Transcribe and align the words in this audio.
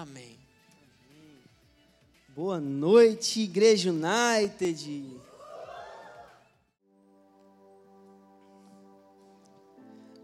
Amém. 0.00 0.38
Boa 2.28 2.58
noite, 2.58 3.40
Igreja 3.42 3.90
United. 3.90 5.04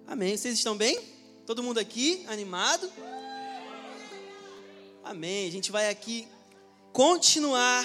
Amém. 0.06 0.34
Vocês 0.34 0.54
estão 0.54 0.78
bem? 0.78 0.98
Todo 1.44 1.62
mundo 1.62 1.76
aqui 1.76 2.24
animado? 2.26 2.90
Amém. 5.04 5.46
A 5.46 5.52
gente 5.52 5.70
vai 5.70 5.90
aqui 5.90 6.26
continuar 6.90 7.84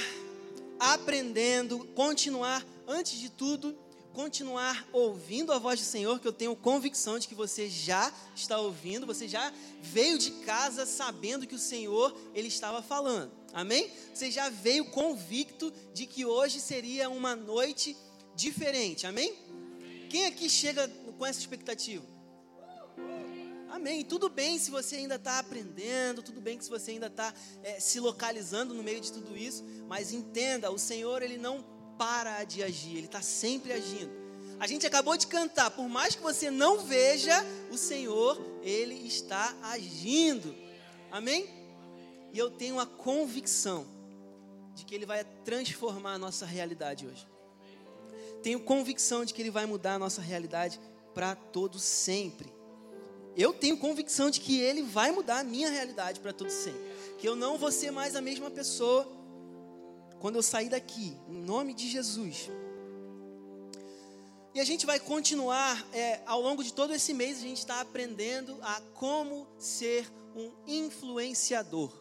aprendendo, 0.79 1.79
continuar, 1.93 2.65
antes 2.87 3.19
de 3.19 3.29
tudo, 3.29 3.77
continuar 4.13 4.87
ouvindo 4.91 5.51
a 5.51 5.59
voz 5.59 5.79
do 5.79 5.85
Senhor, 5.85 6.19
que 6.19 6.27
eu 6.27 6.33
tenho 6.33 6.55
convicção 6.55 7.17
de 7.17 7.27
que 7.27 7.35
você 7.35 7.69
já 7.69 8.11
está 8.35 8.57
ouvindo, 8.59 9.05
você 9.05 9.27
já 9.27 9.51
veio 9.81 10.17
de 10.17 10.31
casa 10.45 10.85
sabendo 10.85 11.47
que 11.47 11.55
o 11.55 11.59
Senhor 11.59 12.15
ele 12.33 12.47
estava 12.47 12.81
falando. 12.81 13.31
Amém? 13.53 13.89
Você 14.13 14.31
já 14.31 14.49
veio 14.49 14.85
convicto 14.85 15.71
de 15.93 16.05
que 16.05 16.25
hoje 16.25 16.59
seria 16.59 17.09
uma 17.09 17.35
noite 17.35 17.97
diferente. 18.35 19.05
Amém? 19.07 19.33
Quem 20.09 20.25
aqui 20.25 20.49
chega 20.49 20.87
com 21.17 21.25
essa 21.25 21.39
expectativa? 21.39 22.05
Amém. 23.69 24.03
Tudo 24.03 24.29
bem 24.29 24.59
se 24.59 24.69
você 24.69 24.97
ainda 24.97 25.15
está 25.15 25.39
aprendendo, 25.39 26.21
tudo 26.21 26.41
bem 26.41 26.57
que 26.57 26.63
se 26.63 26.69
você 26.69 26.91
ainda 26.91 27.07
está 27.07 27.33
é, 27.63 27.79
se 27.79 28.01
localizando 28.01 28.73
no 28.73 28.83
meio 28.83 28.99
de 28.99 29.11
tudo 29.11 29.37
isso, 29.37 29.63
mas 29.87 30.11
entenda, 30.11 30.69
o 30.69 30.77
Senhor 30.77 31.23
ele 31.23 31.37
não 31.37 31.63
para 32.01 32.43
de 32.45 32.63
agir, 32.63 32.97
ele 32.97 33.05
está 33.05 33.21
sempre 33.21 33.71
agindo. 33.71 34.09
A 34.59 34.65
gente 34.65 34.87
acabou 34.87 35.15
de 35.15 35.27
cantar, 35.27 35.69
por 35.69 35.87
mais 35.87 36.15
que 36.15 36.21
você 36.23 36.49
não 36.49 36.79
veja, 36.79 37.45
o 37.69 37.77
Senhor, 37.77 38.41
ele 38.63 38.95
está 39.05 39.55
agindo. 39.61 40.55
Amém? 41.11 41.47
E 42.33 42.39
eu 42.39 42.49
tenho 42.49 42.79
a 42.79 42.87
convicção 42.87 43.85
de 44.73 44.83
que 44.83 44.95
ele 44.95 45.05
vai 45.05 45.23
transformar 45.45 46.13
a 46.13 46.17
nossa 46.17 46.43
realidade 46.43 47.05
hoje. 47.05 47.27
Tenho 48.41 48.59
convicção 48.61 49.23
de 49.23 49.31
que 49.31 49.39
ele 49.43 49.51
vai 49.51 49.67
mudar 49.67 49.93
a 49.93 49.99
nossa 49.99 50.23
realidade 50.23 50.79
para 51.13 51.35
todo 51.35 51.77
sempre. 51.77 52.51
Eu 53.37 53.53
tenho 53.53 53.77
convicção 53.77 54.31
de 54.31 54.39
que 54.39 54.59
ele 54.59 54.81
vai 54.81 55.11
mudar 55.11 55.41
a 55.41 55.43
minha 55.43 55.69
realidade 55.69 56.19
para 56.19 56.33
todo 56.33 56.49
sempre. 56.49 56.81
Que 57.19 57.29
eu 57.29 57.35
não 57.35 57.59
vou 57.59 57.71
ser 57.71 57.91
mais 57.91 58.15
a 58.15 58.21
mesma 58.21 58.49
pessoa 58.49 59.20
quando 60.21 60.35
eu 60.35 60.43
sair 60.43 60.69
daqui, 60.69 61.17
em 61.27 61.41
nome 61.41 61.73
de 61.73 61.89
Jesus. 61.89 62.51
E 64.53 64.59
a 64.59 64.63
gente 64.63 64.85
vai 64.85 64.99
continuar, 64.99 65.83
é, 65.91 66.21
ao 66.27 66.39
longo 66.39 66.63
de 66.63 66.71
todo 66.71 66.93
esse 66.93 67.11
mês, 67.11 67.39
a 67.39 67.41
gente 67.41 67.57
está 67.57 67.81
aprendendo 67.81 68.55
a 68.61 68.79
como 68.93 69.47
ser 69.57 70.07
um 70.35 70.51
influenciador. 70.67 71.91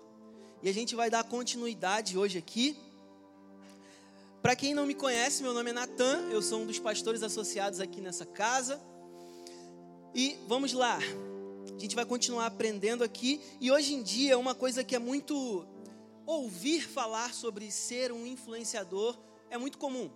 E 0.62 0.68
a 0.68 0.74
gente 0.74 0.94
vai 0.94 1.08
dar 1.08 1.24
continuidade 1.24 2.18
hoje 2.18 2.36
aqui. 2.36 2.76
Para 4.42 4.54
quem 4.54 4.74
não 4.74 4.84
me 4.84 4.94
conhece, 4.94 5.42
meu 5.42 5.54
nome 5.54 5.70
é 5.70 5.72
Natan, 5.72 6.28
eu 6.30 6.42
sou 6.42 6.60
um 6.60 6.66
dos 6.66 6.78
pastores 6.78 7.22
associados 7.22 7.80
aqui 7.80 8.02
nessa 8.02 8.26
casa. 8.26 8.78
E 10.14 10.36
vamos 10.46 10.74
lá, 10.74 10.98
a 10.98 11.78
gente 11.78 11.96
vai 11.96 12.04
continuar 12.04 12.44
aprendendo 12.44 13.02
aqui. 13.02 13.40
E 13.58 13.70
hoje 13.70 13.94
em 13.94 14.02
dia, 14.02 14.38
uma 14.38 14.54
coisa 14.54 14.84
que 14.84 14.94
é 14.94 14.98
muito 14.98 15.64
ouvir 16.30 16.88
falar 16.88 17.34
sobre 17.34 17.70
ser 17.70 18.12
um 18.12 18.26
influenciador 18.26 19.18
é 19.50 19.58
muito 19.58 19.78
comum. 19.78 20.10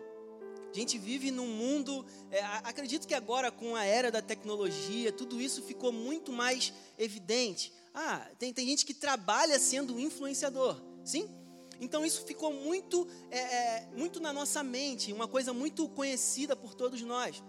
A 0.70 0.76
gente 0.76 0.98
vive 0.98 1.30
num 1.30 1.46
mundo, 1.46 2.04
é, 2.30 2.40
acredito 2.64 3.06
que 3.06 3.14
agora 3.14 3.50
com 3.50 3.76
a 3.76 3.84
era 3.84 4.10
da 4.10 4.20
tecnologia, 4.20 5.12
tudo 5.12 5.40
isso 5.40 5.62
ficou 5.62 5.92
muito 5.92 6.32
mais 6.32 6.72
evidente. 6.98 7.72
Ah, 7.92 8.28
tem, 8.38 8.52
tem 8.52 8.66
gente 8.66 8.84
que 8.84 8.92
trabalha 8.92 9.58
sendo 9.58 10.00
influenciador, 10.00 10.80
sim? 11.04 11.28
Então 11.80 12.04
isso 12.04 12.24
ficou 12.24 12.52
muito, 12.52 13.06
é, 13.30 13.38
é, 13.38 13.88
muito 13.96 14.20
na 14.20 14.32
nossa 14.32 14.62
mente, 14.62 15.12
uma 15.12 15.28
coisa 15.28 15.52
muito 15.52 15.88
conhecida 15.88 16.56
por 16.56 16.74
todos 16.74 17.00
nós. 17.02 17.42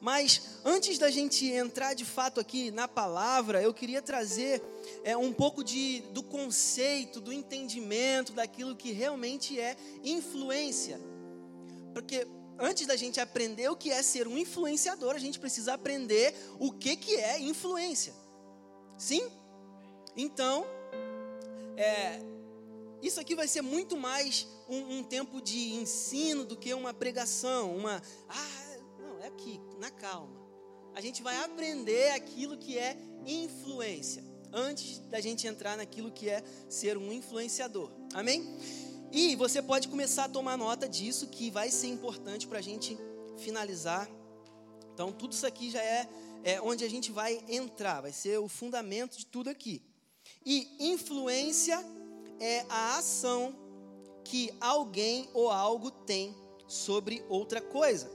Mas 0.00 0.60
antes 0.64 0.98
da 0.98 1.10
gente 1.10 1.46
entrar 1.46 1.94
de 1.94 2.04
fato 2.04 2.40
aqui 2.40 2.70
na 2.70 2.86
palavra, 2.86 3.62
eu 3.62 3.74
queria 3.74 4.00
trazer 4.00 4.62
é, 5.02 5.16
um 5.16 5.32
pouco 5.32 5.64
de, 5.64 6.00
do 6.12 6.22
conceito, 6.22 7.20
do 7.20 7.32
entendimento 7.32 8.32
daquilo 8.32 8.76
que 8.76 8.92
realmente 8.92 9.58
é 9.58 9.76
influência. 10.04 11.00
Porque 11.92 12.26
antes 12.58 12.86
da 12.86 12.96
gente 12.96 13.20
aprender 13.20 13.68
o 13.68 13.76
que 13.76 13.90
é 13.90 14.02
ser 14.02 14.26
um 14.26 14.36
influenciador, 14.36 15.14
a 15.14 15.18
gente 15.18 15.38
precisa 15.38 15.74
aprender 15.74 16.34
o 16.58 16.72
que, 16.72 16.96
que 16.96 17.16
é 17.16 17.40
influência. 17.40 18.14
Sim? 18.96 19.22
Então, 20.16 20.66
é, 21.76 22.20
isso 23.00 23.20
aqui 23.20 23.34
vai 23.34 23.46
ser 23.46 23.62
muito 23.62 23.96
mais 23.96 24.48
um, 24.68 24.98
um, 24.98 25.02
tempo 25.04 25.40
de 25.40 25.74
ensino 25.74 26.44
do 26.44 26.56
que 26.56 26.74
uma 26.74 26.92
pregação, 26.92 27.76
uma. 27.76 28.02
Ah, 28.28 28.67
aqui, 29.28 29.60
na 29.78 29.90
calma. 29.90 30.36
A 30.94 31.00
gente 31.00 31.22
vai 31.22 31.36
aprender 31.44 32.10
aquilo 32.10 32.58
que 32.58 32.76
é 32.76 32.96
influência, 33.24 34.24
antes 34.52 34.98
da 35.10 35.20
gente 35.20 35.46
entrar 35.46 35.76
naquilo 35.76 36.10
que 36.10 36.28
é 36.28 36.42
ser 36.68 36.96
um 36.96 37.12
influenciador. 37.12 37.90
Amém? 38.14 38.58
E 39.12 39.36
você 39.36 39.62
pode 39.62 39.88
começar 39.88 40.24
a 40.24 40.28
tomar 40.28 40.56
nota 40.56 40.88
disso, 40.88 41.28
que 41.28 41.50
vai 41.50 41.70
ser 41.70 41.86
importante 41.86 42.46
para 42.46 42.58
a 42.58 42.62
gente 42.62 42.98
finalizar. 43.38 44.08
Então, 44.92 45.12
tudo 45.12 45.32
isso 45.32 45.46
aqui 45.46 45.70
já 45.70 45.82
é, 45.82 46.08
é 46.42 46.60
onde 46.60 46.84
a 46.84 46.90
gente 46.90 47.12
vai 47.12 47.42
entrar, 47.48 48.00
vai 48.00 48.12
ser 48.12 48.38
o 48.38 48.48
fundamento 48.48 49.16
de 49.16 49.26
tudo 49.26 49.48
aqui. 49.48 49.82
E 50.44 50.90
influência 50.92 51.82
é 52.40 52.64
a 52.68 52.98
ação 52.98 53.54
que 54.24 54.52
alguém 54.60 55.28
ou 55.32 55.50
algo 55.50 55.90
tem 55.90 56.34
sobre 56.66 57.24
outra 57.28 57.60
coisa. 57.60 58.10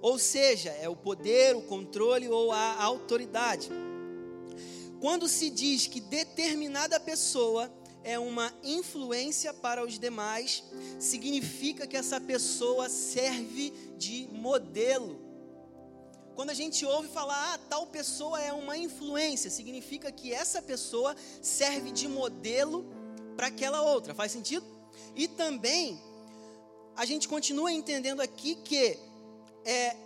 Ou 0.00 0.18
seja, 0.18 0.70
é 0.70 0.88
o 0.88 0.96
poder, 0.96 1.56
o 1.56 1.62
controle 1.62 2.28
ou 2.28 2.52
a 2.52 2.82
autoridade. 2.82 3.68
Quando 5.00 5.28
se 5.28 5.50
diz 5.50 5.86
que 5.86 6.00
determinada 6.00 6.98
pessoa 6.98 7.70
é 8.02 8.18
uma 8.18 8.52
influência 8.62 9.52
para 9.52 9.84
os 9.84 9.98
demais, 9.98 10.64
significa 10.98 11.86
que 11.86 11.96
essa 11.96 12.20
pessoa 12.20 12.88
serve 12.88 13.72
de 13.96 14.28
modelo. 14.32 15.20
Quando 16.34 16.50
a 16.50 16.54
gente 16.54 16.84
ouve 16.84 17.08
falar, 17.08 17.54
ah, 17.54 17.58
tal 17.68 17.86
pessoa 17.88 18.40
é 18.40 18.52
uma 18.52 18.78
influência, 18.78 19.50
significa 19.50 20.12
que 20.12 20.32
essa 20.32 20.62
pessoa 20.62 21.16
serve 21.42 21.90
de 21.90 22.06
modelo 22.06 22.86
para 23.36 23.48
aquela 23.48 23.82
outra. 23.82 24.14
Faz 24.14 24.30
sentido? 24.30 24.64
E 25.16 25.26
também, 25.26 26.00
a 26.96 27.04
gente 27.04 27.28
continua 27.28 27.72
entendendo 27.72 28.20
aqui 28.20 28.54
que 28.54 28.98
é, 29.64 29.96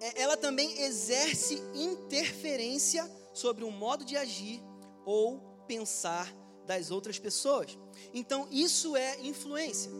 é, 0.00 0.22
ela 0.22 0.36
também 0.36 0.82
exerce 0.82 1.62
interferência 1.74 3.08
sobre 3.32 3.64
o 3.64 3.70
modo 3.70 4.04
de 4.04 4.16
agir 4.16 4.62
ou 5.04 5.38
pensar 5.66 6.32
das 6.66 6.90
outras 6.90 7.18
pessoas. 7.18 7.78
Então, 8.14 8.48
isso 8.50 8.96
é 8.96 9.20
influência. 9.20 9.90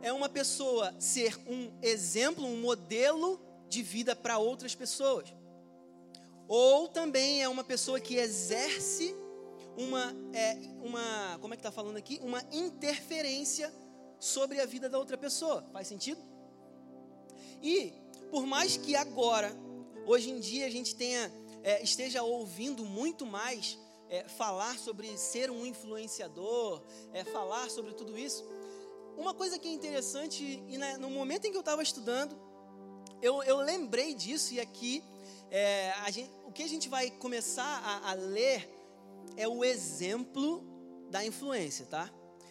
É 0.00 0.12
uma 0.12 0.28
pessoa 0.28 0.94
ser 0.98 1.36
um 1.46 1.72
exemplo, 1.80 2.44
um 2.44 2.60
modelo 2.60 3.40
de 3.68 3.82
vida 3.82 4.16
para 4.16 4.38
outras 4.38 4.74
pessoas. 4.74 5.32
Ou 6.48 6.88
também 6.88 7.42
é 7.42 7.48
uma 7.48 7.64
pessoa 7.64 8.00
que 8.00 8.16
exerce 8.16 9.14
uma, 9.76 10.14
é, 10.34 10.58
uma 10.82 11.38
como 11.40 11.54
é 11.54 11.56
que 11.56 11.60
está 11.60 11.70
falando 11.70 11.96
aqui? 11.96 12.20
Uma 12.22 12.42
interferência 12.52 13.72
sobre 14.18 14.60
a 14.60 14.66
vida 14.66 14.88
da 14.88 14.98
outra 14.98 15.16
pessoa. 15.16 15.64
Faz 15.72 15.88
sentido? 15.88 16.31
E 17.62 17.92
por 18.30 18.46
mais 18.46 18.76
que 18.76 18.96
agora, 18.96 19.54
hoje 20.06 20.30
em 20.30 20.40
dia, 20.40 20.66
a 20.66 20.70
gente 20.70 20.94
tenha, 20.94 21.32
é, 21.62 21.82
esteja 21.82 22.22
ouvindo 22.22 22.84
muito 22.84 23.24
mais 23.24 23.78
é, 24.08 24.24
falar 24.28 24.78
sobre 24.78 25.16
ser 25.16 25.50
um 25.50 25.64
influenciador, 25.64 26.82
é, 27.12 27.24
falar 27.24 27.70
sobre 27.70 27.92
tudo 27.92 28.18
isso, 28.18 28.44
uma 29.16 29.34
coisa 29.34 29.58
que 29.58 29.68
é 29.68 29.70
interessante, 29.70 30.62
e 30.66 30.78
no 30.98 31.10
momento 31.10 31.46
em 31.46 31.50
que 31.50 31.56
eu 31.56 31.60
estava 31.60 31.82
estudando, 31.82 32.34
eu, 33.20 33.42
eu, 33.42 33.58
lembrei 33.58 34.14
disso, 34.14 34.54
e 34.54 34.60
aqui 34.60 35.04
é, 35.50 35.92
gente, 36.10 36.30
o 36.46 36.50
que 36.50 36.62
a 36.62 36.68
gente 36.68 36.88
vai 36.88 37.10
começar 37.10 37.62
a, 37.62 38.10
a 38.10 38.14
ler 38.14 38.68
é 39.36 39.46
o 39.46 39.64
exemplo 39.64 40.62
da 41.10 41.24
influência, 41.24 41.86
tá? 41.86 42.10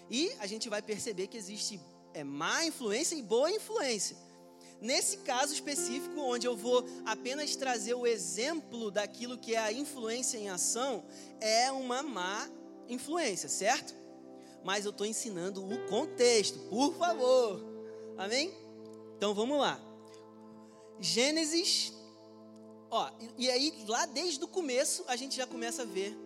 E 0.10 0.32
a 0.40 0.46
gente 0.46 0.70
vai 0.70 0.82
perceber 0.82 1.28
que 1.28 1.38
existe 1.38 1.82
é, 2.14 2.24
má 2.24 2.64
influência 2.66 3.16
e 3.16 3.24
boa 3.24 3.52
influência. 3.52 4.16
Nesse 4.82 5.18
caso 5.18 5.54
específico, 5.54 6.20
onde 6.20 6.48
eu 6.48 6.58
vou 6.58 6.84
apenas 7.06 7.56
trazer 7.56 7.94
o 7.94 8.08
exemplo 8.08 8.90
daquilo 8.90 9.38
que 9.38 9.54
é 9.54 9.60
a 9.60 9.72
influência 9.72 10.40
em 10.40 10.50
ação, 10.50 11.06
é 11.40 11.72
uma 11.72 12.02
má 12.02 12.50
influência, 12.90 13.48
certo? 13.48 13.94
Mas 14.64 14.84
eu 14.84 14.90
estou 14.90 15.06
ensinando 15.06 15.64
o 15.64 15.88
contexto, 15.88 16.58
por 16.68 16.96
favor. 16.96 17.62
Amém? 18.18 18.52
Então 19.18 19.36
vamos 19.36 19.60
lá. 19.60 19.80
Gênesis, 21.00 21.94
ó, 22.90 23.12
e 23.38 23.52
aí 23.52 23.84
lá 23.88 24.08
desde 24.08 24.44
o 24.44 24.48
começo 24.48 25.04
a 25.08 25.16
gente 25.16 25.36
já 25.36 25.46
começa 25.46 25.84
a 25.84 25.86
ver 25.86 26.18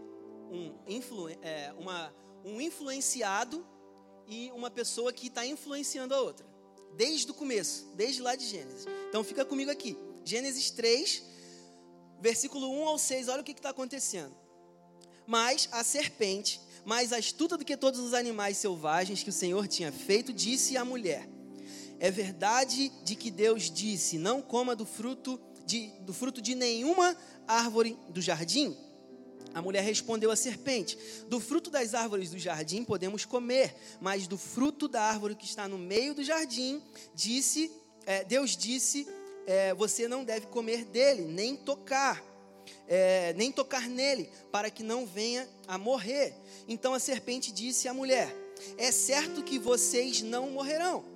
um, 0.49 0.73
influ, 0.87 1.27
é, 1.27 1.73
uma, 1.77 2.13
um 2.45 2.61
influenciado 2.61 3.65
e 4.27 4.49
uma 4.53 4.71
pessoa 4.71 5.11
que 5.11 5.27
está 5.27 5.45
influenciando 5.45 6.13
a 6.13 6.21
outra. 6.21 6.54
Desde 6.95 7.29
o 7.31 7.33
começo, 7.33 7.87
desde 7.95 8.21
lá 8.21 8.35
de 8.35 8.45
Gênesis. 8.47 8.85
Então 9.09 9.23
fica 9.23 9.43
comigo 9.43 9.71
aqui. 9.71 9.97
Gênesis 10.23 10.71
3, 10.71 11.23
versículo 12.21 12.69
1 12.69 12.87
ao 12.87 12.97
6, 12.97 13.27
olha 13.27 13.41
o 13.41 13.43
que 13.43 13.51
está 13.51 13.69
acontecendo. 13.69 14.35
Mas 15.27 15.67
a 15.71 15.83
serpente, 15.83 16.61
mais 16.85 17.11
astuta 17.11 17.57
do 17.57 17.65
que 17.65 17.75
todos 17.75 17.99
os 17.99 18.13
animais 18.13 18.57
selvagens 18.57 19.23
que 19.23 19.29
o 19.29 19.33
Senhor 19.33 19.67
tinha 19.67 19.91
feito, 19.91 20.31
disse 20.31 20.77
à 20.77 20.85
mulher: 20.85 21.27
É 21.99 22.11
verdade 22.11 22.89
de 23.03 23.15
que 23.15 23.31
Deus 23.31 23.71
disse: 23.71 24.17
Não 24.17 24.41
coma 24.41 24.75
do 24.75 24.85
fruto 24.85 25.39
de, 25.65 25.87
do 26.01 26.13
fruto 26.13 26.41
de 26.41 26.55
nenhuma 26.55 27.17
árvore 27.47 27.97
do 28.09 28.21
jardim? 28.21 28.77
A 29.55 29.61
mulher 29.61 29.83
respondeu 29.83 30.29
à 30.29 30.35
serpente: 30.35 30.97
Do 31.29 31.39
fruto 31.39 31.69
das 31.69 31.93
árvores 31.93 32.29
do 32.29 32.37
jardim 32.37 32.83
podemos 32.83 33.23
comer, 33.23 33.73
mas 34.01 34.27
do 34.27 34.37
fruto 34.37 34.85
da 34.85 35.01
árvore 35.01 35.33
que 35.33 35.45
está 35.45 35.65
no 35.65 35.77
meio 35.77 36.13
do 36.13 36.21
jardim, 36.21 36.83
disse, 37.13 37.71
é, 38.05 38.25
Deus 38.25 38.57
disse: 38.57 39.07
é, 39.47 39.73
Você 39.73 40.09
não 40.09 40.25
deve 40.25 40.47
comer 40.47 40.83
dele, 40.83 41.21
nem 41.21 41.55
tocar, 41.55 42.21
é, 42.85 43.31
nem 43.37 43.49
tocar 43.49 43.87
nele, 43.87 44.29
para 44.51 44.69
que 44.69 44.83
não 44.83 45.05
venha 45.05 45.47
a 45.69 45.77
morrer. 45.77 46.35
Então 46.67 46.93
a 46.93 46.99
serpente 46.99 47.49
disse 47.53 47.87
à 47.87 47.93
mulher: 47.93 48.35
É 48.77 48.91
certo 48.91 49.41
que 49.41 49.57
vocês 49.57 50.21
não 50.21 50.49
morrerão. 50.49 51.14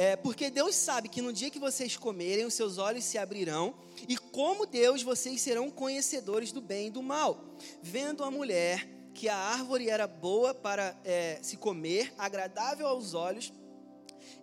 É, 0.00 0.14
porque 0.14 0.48
Deus 0.48 0.76
sabe 0.76 1.08
que 1.08 1.20
no 1.20 1.32
dia 1.32 1.50
que 1.50 1.58
vocês 1.58 1.96
comerem, 1.96 2.44
os 2.44 2.54
seus 2.54 2.78
olhos 2.78 3.02
se 3.02 3.18
abrirão, 3.18 3.74
e 4.06 4.16
como 4.16 4.64
Deus, 4.64 5.02
vocês 5.02 5.40
serão 5.40 5.72
conhecedores 5.72 6.52
do 6.52 6.60
bem 6.60 6.86
e 6.86 6.90
do 6.90 7.02
mal. 7.02 7.56
Vendo 7.82 8.22
a 8.22 8.30
mulher 8.30 8.88
que 9.12 9.28
a 9.28 9.36
árvore 9.36 9.90
era 9.90 10.06
boa 10.06 10.54
para 10.54 10.96
é, 11.04 11.40
se 11.42 11.56
comer, 11.56 12.14
agradável 12.16 12.86
aos 12.86 13.12
olhos, 13.12 13.52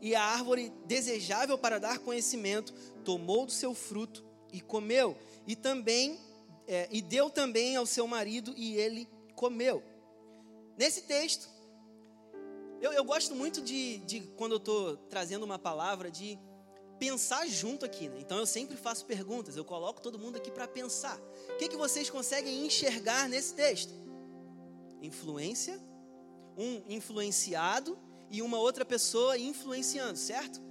e 0.02 0.14
a 0.14 0.22
árvore 0.22 0.74
desejável 0.86 1.58
para 1.58 1.80
dar 1.80 2.00
conhecimento, 2.00 2.74
tomou 3.06 3.46
do 3.46 3.54
seu 3.54 3.74
fruto 3.74 4.26
e 4.52 4.60
comeu, 4.60 5.18
e 5.48 5.56
também 5.56 6.20
é, 6.68 6.90
e 6.92 7.02
deu 7.02 7.30
também 7.30 7.78
ao 7.78 7.86
seu 7.86 8.06
marido, 8.06 8.54
e 8.58 8.76
ele 8.76 9.08
comeu. 9.36 9.82
Nesse 10.78 11.04
texto, 11.04 11.48
eu, 12.86 12.94
eu 12.94 13.04
gosto 13.04 13.34
muito 13.34 13.62
de, 13.62 13.98
de 14.00 14.22
quando 14.38 14.52
eu 14.54 14.58
estou 14.58 14.96
trazendo 15.10 15.44
uma 15.44 15.58
palavra, 15.58 16.12
de 16.12 16.38
pensar 17.00 17.48
junto 17.48 17.84
aqui. 17.84 18.08
Né? 18.08 18.20
Então 18.20 18.38
eu 18.38 18.46
sempre 18.46 18.78
faço 18.78 19.06
perguntas, 19.06 19.58
eu 19.58 19.66
coloco 19.66 20.00
todo 20.00 20.20
mundo 20.20 20.36
aqui 20.38 20.52
para 20.52 20.68
pensar. 20.68 21.20
O 21.50 21.58
que, 21.58 21.68
que 21.68 21.76
vocês 21.76 22.12
conseguem 22.12 22.64
enxergar 22.64 23.28
nesse 23.28 23.56
texto? 23.56 23.92
Influência, 25.02 25.80
um 26.56 26.84
influenciado 26.88 27.98
e 28.30 28.44
uma 28.44 28.60
outra 28.60 28.86
pessoa 28.86 29.36
influenciando, 29.36 30.18
certo? 30.18 30.62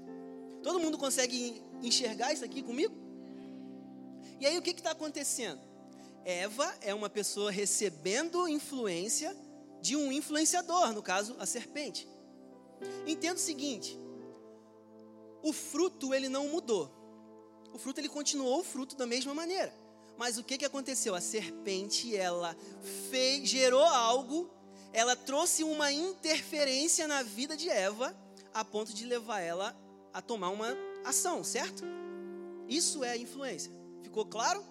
Todo 0.62 0.78
mundo 0.78 0.96
consegue 0.96 1.60
enxergar 1.82 2.32
isso 2.32 2.44
aqui 2.44 2.62
comigo? 2.62 2.94
E 4.38 4.46
aí 4.46 4.56
o 4.56 4.62
que 4.62 4.70
está 4.70 4.92
acontecendo? 4.92 5.60
Eva 6.24 6.72
é 6.80 6.94
uma 6.94 7.10
pessoa 7.10 7.50
recebendo 7.50 8.48
influência 8.48 9.36
de 9.84 9.94
um 9.94 10.10
influenciador, 10.10 10.94
no 10.94 11.02
caso, 11.02 11.36
a 11.38 11.44
serpente. 11.44 12.08
Entenda 13.06 13.34
o 13.34 13.38
seguinte: 13.38 14.00
o 15.42 15.52
fruto 15.52 16.14
ele 16.14 16.26
não 16.26 16.48
mudou. 16.48 16.90
O 17.70 17.78
fruto 17.78 18.00
ele 18.00 18.08
continuou 18.08 18.60
o 18.60 18.64
fruto 18.64 18.96
da 18.96 19.06
mesma 19.06 19.34
maneira. 19.34 19.74
Mas 20.16 20.38
o 20.38 20.44
que, 20.44 20.56
que 20.56 20.64
aconteceu? 20.64 21.14
A 21.14 21.20
serpente 21.20 22.16
ela 22.16 22.56
fez, 23.10 23.46
gerou 23.46 23.84
algo, 23.84 24.48
ela 24.90 25.14
trouxe 25.14 25.62
uma 25.62 25.92
interferência 25.92 27.06
na 27.06 27.22
vida 27.22 27.54
de 27.54 27.68
Eva, 27.68 28.16
a 28.54 28.64
ponto 28.64 28.94
de 28.94 29.04
levar 29.04 29.40
ela 29.40 29.76
a 30.14 30.22
tomar 30.22 30.48
uma 30.48 30.74
ação, 31.04 31.44
certo? 31.44 31.84
Isso 32.66 33.04
é 33.04 33.18
influência. 33.18 33.70
Ficou 34.02 34.24
claro? 34.24 34.64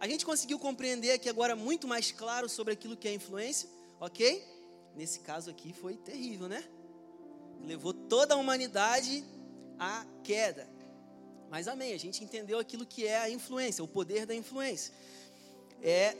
A 0.00 0.08
gente 0.08 0.24
conseguiu 0.24 0.58
compreender 0.58 1.12
aqui 1.12 1.28
agora 1.28 1.54
muito 1.54 1.86
mais 1.86 2.10
claro 2.10 2.48
sobre 2.48 2.72
aquilo 2.72 2.96
que 2.96 3.08
é 3.08 3.12
influência? 3.12 3.68
Ok? 4.02 4.44
Nesse 4.96 5.20
caso 5.20 5.48
aqui 5.48 5.72
foi 5.72 5.96
terrível, 5.96 6.48
né? 6.48 6.64
Levou 7.60 7.94
toda 7.94 8.34
a 8.34 8.36
humanidade 8.36 9.24
à 9.78 10.04
queda. 10.24 10.68
Mas 11.48 11.68
amém, 11.68 11.94
a 11.94 11.98
gente 11.98 12.24
entendeu 12.24 12.58
aquilo 12.58 12.84
que 12.84 13.06
é 13.06 13.18
a 13.18 13.30
influência, 13.30 13.84
o 13.84 13.86
poder 13.86 14.26
da 14.26 14.34
influência. 14.34 14.92
É, 15.80 16.16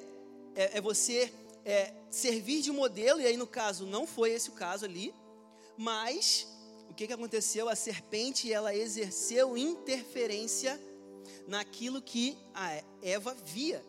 é, 0.55 0.79
é 0.79 0.81
você 0.81 1.35
é, 1.65 1.93
servir 2.09 2.63
de 2.63 2.71
modelo, 2.71 3.21
e 3.21 3.27
aí 3.27 3.37
no 3.37 3.49
caso 3.49 3.85
não 3.85 4.07
foi 4.07 4.31
esse 4.31 4.51
o 4.51 4.53
caso 4.53 4.85
ali, 4.85 5.13
mas 5.77 6.47
o 6.89 6.95
que, 6.95 7.09
que 7.09 7.13
aconteceu? 7.13 7.69
A 7.69 7.75
serpente 7.75 8.53
ela 8.53 8.73
exerceu 8.73 9.57
interferência 9.57 10.81
naquilo 11.49 12.01
que 12.01 12.39
a 12.55 12.81
Eva 13.03 13.35
via. 13.35 13.85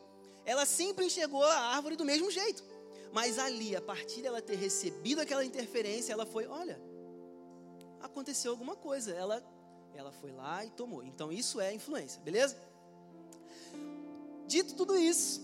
Ela 0.45 0.65
sempre 0.65 1.05
enxergou 1.05 1.43
a 1.43 1.75
árvore 1.75 1.95
do 1.95 2.03
mesmo 2.03 2.31
jeito. 2.31 2.72
Mas 3.13 3.37
ali, 3.37 3.75
a 3.75 3.81
partir 3.81 4.23
dela 4.23 4.41
ter 4.41 4.55
recebido 4.55 5.21
aquela 5.21 5.45
interferência, 5.45 6.11
ela 6.11 6.25
foi, 6.25 6.47
olha, 6.47 6.81
aconteceu 8.01 8.51
alguma 8.51 8.75
coisa. 8.75 9.13
Ela, 9.13 9.41
ela 9.93 10.11
foi 10.11 10.31
lá 10.31 10.65
e 10.65 10.71
tomou. 10.71 11.03
Então 11.03 11.31
isso 11.31 11.61
é 11.61 11.73
influência, 11.73 12.19
beleza? 12.21 12.57
Dito 14.47 14.73
tudo 14.75 14.97
isso, 14.97 15.41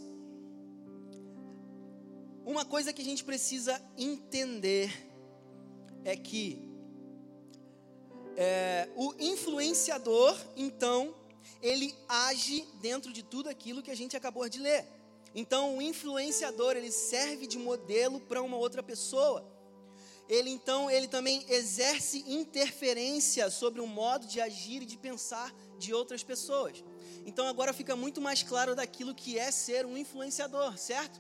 uma 2.43 2.65
coisa 2.65 2.91
que 2.91 3.01
a 3.03 3.05
gente 3.05 3.23
precisa 3.23 3.79
entender 3.95 4.91
é 6.03 6.15
que 6.15 6.67
é, 8.35 8.89
o 8.95 9.13
influenciador, 9.19 10.35
então, 10.55 11.13
ele 11.61 11.95
age 12.07 12.65
dentro 12.81 13.13
de 13.13 13.21
tudo 13.21 13.49
aquilo 13.49 13.83
que 13.83 13.91
a 13.91 13.95
gente 13.95 14.17
acabou 14.17 14.49
de 14.49 14.59
ler. 14.59 14.98
Então, 15.33 15.77
o 15.77 15.81
influenciador, 15.81 16.75
ele 16.75 16.91
serve 16.91 17.47
de 17.47 17.57
modelo 17.57 18.19
para 18.19 18.41
uma 18.41 18.57
outra 18.57 18.81
pessoa. 18.81 19.45
Ele 20.27 20.49
então, 20.49 20.91
ele 20.91 21.07
também 21.07 21.43
exerce 21.49 22.23
interferência 22.27 23.49
sobre 23.49 23.81
o 23.81 23.87
modo 23.87 24.27
de 24.27 24.39
agir 24.39 24.83
e 24.83 24.85
de 24.85 24.97
pensar 24.97 25.53
de 25.77 25.93
outras 25.93 26.23
pessoas. 26.23 26.83
Então, 27.25 27.47
agora 27.47 27.73
fica 27.73 27.95
muito 27.95 28.21
mais 28.21 28.43
claro 28.43 28.75
daquilo 28.75 29.15
que 29.15 29.39
é 29.39 29.49
ser 29.51 29.85
um 29.85 29.97
influenciador, 29.97 30.77
certo? 30.77 31.19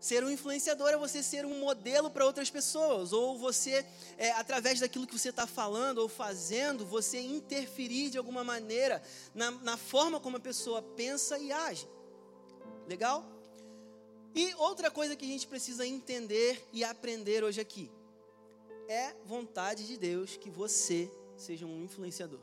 Ser 0.00 0.22
um 0.22 0.30
influenciador 0.30 0.90
é 0.90 0.98
você 0.98 1.22
ser 1.22 1.46
um 1.46 1.60
modelo 1.60 2.10
para 2.10 2.26
outras 2.26 2.50
pessoas, 2.50 3.12
ou 3.12 3.38
você, 3.38 3.86
é, 4.18 4.32
através 4.32 4.78
daquilo 4.78 5.06
que 5.06 5.18
você 5.18 5.30
está 5.30 5.46
falando 5.46 5.98
ou 5.98 6.10
fazendo, 6.10 6.84
você 6.84 7.20
interferir 7.20 8.10
de 8.10 8.18
alguma 8.18 8.44
maneira 8.44 9.02
na, 9.34 9.50
na 9.50 9.76
forma 9.78 10.20
como 10.20 10.36
a 10.36 10.40
pessoa 10.40 10.82
pensa 10.82 11.38
e 11.38 11.50
age. 11.50 11.88
Legal? 12.86 13.24
E 14.34 14.52
outra 14.54 14.90
coisa 14.90 15.14
que 15.14 15.24
a 15.24 15.28
gente 15.28 15.46
precisa 15.46 15.86
entender 15.86 16.68
e 16.72 16.82
aprender 16.82 17.44
hoje 17.44 17.60
aqui 17.60 17.90
é 18.88 19.14
vontade 19.24 19.86
de 19.86 19.96
Deus 19.96 20.36
que 20.36 20.50
você 20.50 21.10
seja 21.36 21.64
um 21.64 21.84
influenciador. 21.84 22.40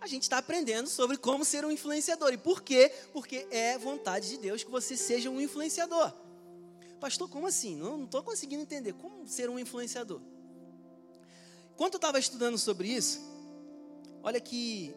A 0.00 0.06
gente 0.06 0.24
está 0.24 0.38
aprendendo 0.38 0.88
sobre 0.88 1.16
como 1.16 1.44
ser 1.44 1.64
um 1.64 1.70
influenciador. 1.70 2.32
E 2.32 2.36
por 2.36 2.62
quê? 2.62 2.92
Porque 3.12 3.46
é 3.50 3.78
vontade 3.78 4.28
de 4.28 4.38
Deus 4.38 4.64
que 4.64 4.70
você 4.70 4.96
seja 4.96 5.30
um 5.30 5.40
influenciador. 5.40 6.12
Pastor, 6.98 7.28
como 7.28 7.46
assim? 7.46 7.76
Não 7.76 8.04
estou 8.04 8.22
conseguindo 8.22 8.62
entender. 8.62 8.94
Como 8.94 9.28
ser 9.28 9.48
um 9.48 9.58
influenciador? 9.58 10.20
Quando 11.76 11.94
eu 11.94 11.98
estava 11.98 12.18
estudando 12.18 12.58
sobre 12.58 12.88
isso, 12.88 13.20
olha 14.22 14.40
que 14.40 14.94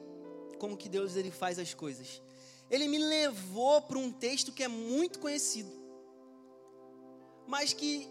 como 0.58 0.76
que 0.76 0.90
Deus 0.90 1.16
ele 1.16 1.32
faz 1.32 1.60
as 1.60 1.74
coisas 1.74 2.22
ele 2.70 2.88
me 2.88 2.98
levou 2.98 3.82
para 3.82 3.98
um 3.98 4.12
texto 4.12 4.52
que 4.52 4.64
é 4.64 4.68
muito 4.68 5.20
conhecido, 5.20 5.72
mas 7.48 7.74
que, 7.74 8.08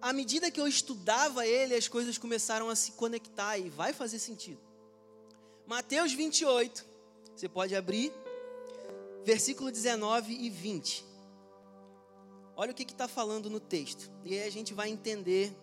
à 0.00 0.12
medida 0.12 0.50
que 0.50 0.60
eu 0.60 0.68
estudava 0.68 1.46
ele, 1.46 1.74
as 1.74 1.88
coisas 1.88 2.18
começaram 2.18 2.68
a 2.68 2.76
se 2.76 2.92
conectar 2.92 3.56
e 3.58 3.70
vai 3.70 3.92
fazer 3.92 4.18
sentido. 4.18 4.60
Mateus 5.66 6.12
28, 6.12 6.84
você 7.34 7.48
pode 7.48 7.74
abrir, 7.74 8.12
versículo 9.24 9.70
19 9.70 10.32
e 10.32 10.50
20. 10.50 11.04
Olha 12.56 12.72
o 12.72 12.74
que 12.74 12.82
está 12.82 13.08
falando 13.08 13.48
no 13.48 13.60
texto, 13.60 14.10
e 14.24 14.34
aí 14.34 14.46
a 14.46 14.50
gente 14.50 14.74
vai 14.74 14.90
entender 14.90 15.56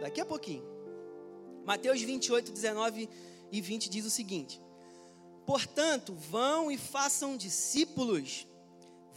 daqui 0.00 0.20
a 0.20 0.26
pouquinho. 0.26 0.62
Mateus 1.64 2.00
28, 2.00 2.52
19 2.52 3.08
e 3.50 3.60
20 3.60 3.88
diz 3.88 4.04
o 4.04 4.10
seguinte: 4.10 4.60
Portanto, 5.46 6.14
vão 6.14 6.70
e 6.70 6.78
façam 6.78 7.36
discípulos, 7.36 8.46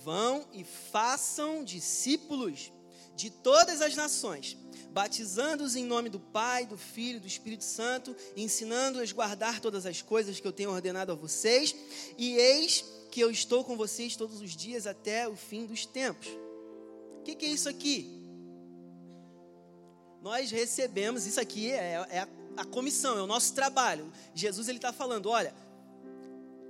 vão 0.03 0.45
e 0.53 0.63
façam 0.63 1.63
discípulos 1.63 2.71
de 3.15 3.29
todas 3.29 3.81
as 3.81 3.95
nações, 3.95 4.57
batizando-os 4.91 5.75
em 5.75 5.85
nome 5.85 6.09
do 6.09 6.19
Pai, 6.19 6.65
do 6.65 6.77
Filho 6.77 7.17
e 7.17 7.21
do 7.21 7.27
Espírito 7.27 7.63
Santo, 7.63 8.15
ensinando-os 8.35 9.11
a 9.11 9.13
guardar 9.13 9.59
todas 9.59 9.85
as 9.85 10.01
coisas 10.01 10.39
que 10.39 10.47
eu 10.47 10.51
tenho 10.51 10.71
ordenado 10.71 11.11
a 11.11 11.15
vocês, 11.15 11.75
e 12.17 12.35
eis 12.35 12.83
porque 13.15 13.23
eu 13.23 13.31
estou 13.31 13.63
com 13.63 13.77
vocês 13.77 14.17
todos 14.17 14.41
os 14.41 14.53
dias 14.53 14.85
até 14.85 15.25
o 15.25 15.37
fim 15.37 15.65
dos 15.65 15.85
tempos. 15.85 16.27
O 16.27 17.23
que, 17.23 17.33
que, 17.33 17.45
é 17.45 17.47
isso 17.47 17.69
aqui? 17.69 18.11
Nós 20.21 20.51
recebemos, 20.51 21.25
isso 21.25 21.39
aqui 21.39 21.71
é, 21.71 21.93
é 22.09 22.19
a, 22.19 22.27
a, 22.57 22.65
comissão, 22.65 23.17
é 23.17 23.21
o 23.21 23.25
nosso 23.25 23.53
trabalho. 23.53 24.11
Jesus 24.33 24.67
ele 24.67 24.79
está 24.79 24.91
falando, 24.91 25.29
olha, 25.29 25.55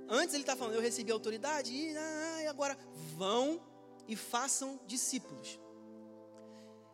antes 0.08 0.34
ele 0.34 0.42
está 0.42 0.56
falando, 0.56 0.74
eu 0.74 0.80
recebi 0.80 1.10
autoridade 1.10 1.72
e, 1.72 1.96
ah, 1.96 2.42
e 2.42 2.46
agora 2.46 2.76
vão 3.16 3.60
e 4.08 4.14
façam 4.14 4.80
discípulos. 4.86 5.58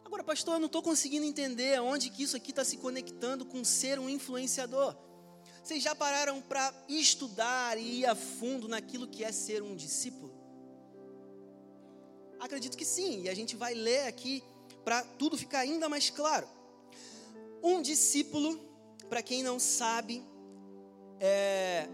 Agora, 0.05 0.25
pastor, 0.25 0.55
eu 0.55 0.61
não 0.61 0.67
estou 0.67 0.83
conseguindo 0.83 1.25
entender 1.25 1.81
onde 1.81 2.11
que 2.11 2.23
isso 2.23 2.37
aqui 2.37 2.51
está 2.51 2.65
se 2.65 2.77
conectando 2.77 3.47
com 3.47 3.65
ser 3.65 3.99
um 3.99 4.09
influenciador. 4.09 4.95
Vocês 5.63 5.83
já 5.83 5.95
pararam 5.95 6.41
para 6.41 6.75
estudar 6.89 7.79
e 7.79 8.01
ir 8.01 8.07
a 8.07 8.15
fundo 8.15 8.69
naquilo 8.69 9.07
que 9.07 9.25
é 9.25 9.31
ser 9.31 9.63
um 9.63 9.77
discípulo? 9.77 10.33
Acredito 12.41 12.77
que 12.77 12.85
sim, 12.85 13.23
e 13.23 13.29
a 13.29 13.35
gente 13.35 13.55
vai 13.55 13.73
ler 13.73 14.07
aqui 14.07 14.43
para 14.85 15.03
tudo 15.03 15.39
ficar 15.39 15.61
ainda 15.61 15.89
mais 15.89 16.11
claro. 16.11 16.49
Um 17.63 17.81
discípulo, 17.81 18.59
para 19.09 19.23
quem 19.23 19.43
não 19.43 19.61
sabe, 19.61 20.23
é, 21.21 21.89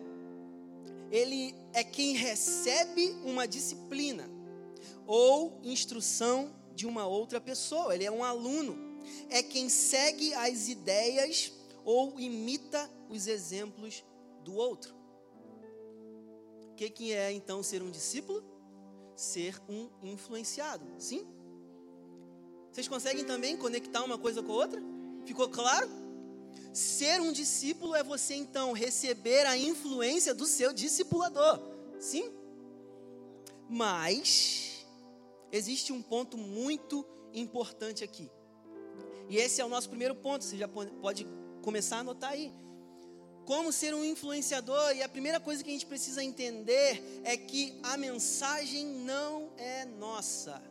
ele 1.10 1.54
é 1.72 1.82
quem 1.82 2.14
recebe 2.14 3.16
uma 3.24 3.46
disciplina 3.46 4.28
ou 5.06 5.58
instrução 5.62 6.54
de 6.74 6.86
uma 6.86 7.06
outra 7.06 7.40
pessoa, 7.40 7.94
ele 7.94 8.04
é 8.04 8.10
um 8.10 8.22
aluno, 8.22 8.76
é 9.30 9.42
quem 9.42 9.68
segue 9.68 10.34
as 10.34 10.68
ideias 10.68 11.52
ou 11.84 12.18
imita 12.20 12.90
os 13.08 13.26
exemplos 13.26 14.04
do 14.44 14.54
outro. 14.54 14.94
O 16.70 16.74
que, 16.76 16.90
que 16.90 17.12
é 17.12 17.32
então 17.32 17.62
ser 17.62 17.82
um 17.82 17.90
discípulo? 17.90 18.44
Ser 19.16 19.60
um 19.68 19.88
influenciado, 20.02 20.86
sim? 20.98 21.26
Vocês 22.70 22.86
conseguem 22.86 23.24
também 23.24 23.56
conectar 23.56 24.04
uma 24.04 24.16
coisa 24.16 24.42
com 24.42 24.52
a 24.52 24.56
outra? 24.56 24.80
Ficou 25.24 25.48
claro? 25.48 25.88
Ser 26.78 27.20
um 27.20 27.32
discípulo 27.32 27.96
é 27.96 28.04
você 28.04 28.34
então 28.34 28.72
receber 28.72 29.44
a 29.46 29.56
influência 29.56 30.32
do 30.32 30.46
seu 30.46 30.72
discipulador, 30.72 31.60
sim? 31.98 32.32
Mas 33.68 34.86
existe 35.50 35.92
um 35.92 36.00
ponto 36.00 36.38
muito 36.38 37.04
importante 37.34 38.04
aqui. 38.04 38.30
E 39.28 39.38
esse 39.38 39.60
é 39.60 39.64
o 39.64 39.68
nosso 39.68 39.88
primeiro 39.88 40.14
ponto, 40.14 40.44
você 40.44 40.56
já 40.56 40.68
pode 40.68 41.26
começar 41.62 41.96
a 41.96 42.00
anotar 42.00 42.30
aí. 42.30 42.54
Como 43.44 43.72
ser 43.72 43.92
um 43.92 44.04
influenciador, 44.04 44.94
e 44.94 45.02
a 45.02 45.08
primeira 45.08 45.40
coisa 45.40 45.64
que 45.64 45.70
a 45.70 45.72
gente 45.72 45.86
precisa 45.86 46.22
entender 46.22 47.02
é 47.24 47.36
que 47.36 47.76
a 47.82 47.96
mensagem 47.96 48.86
não 48.86 49.50
é 49.56 49.84
nossa 49.84 50.62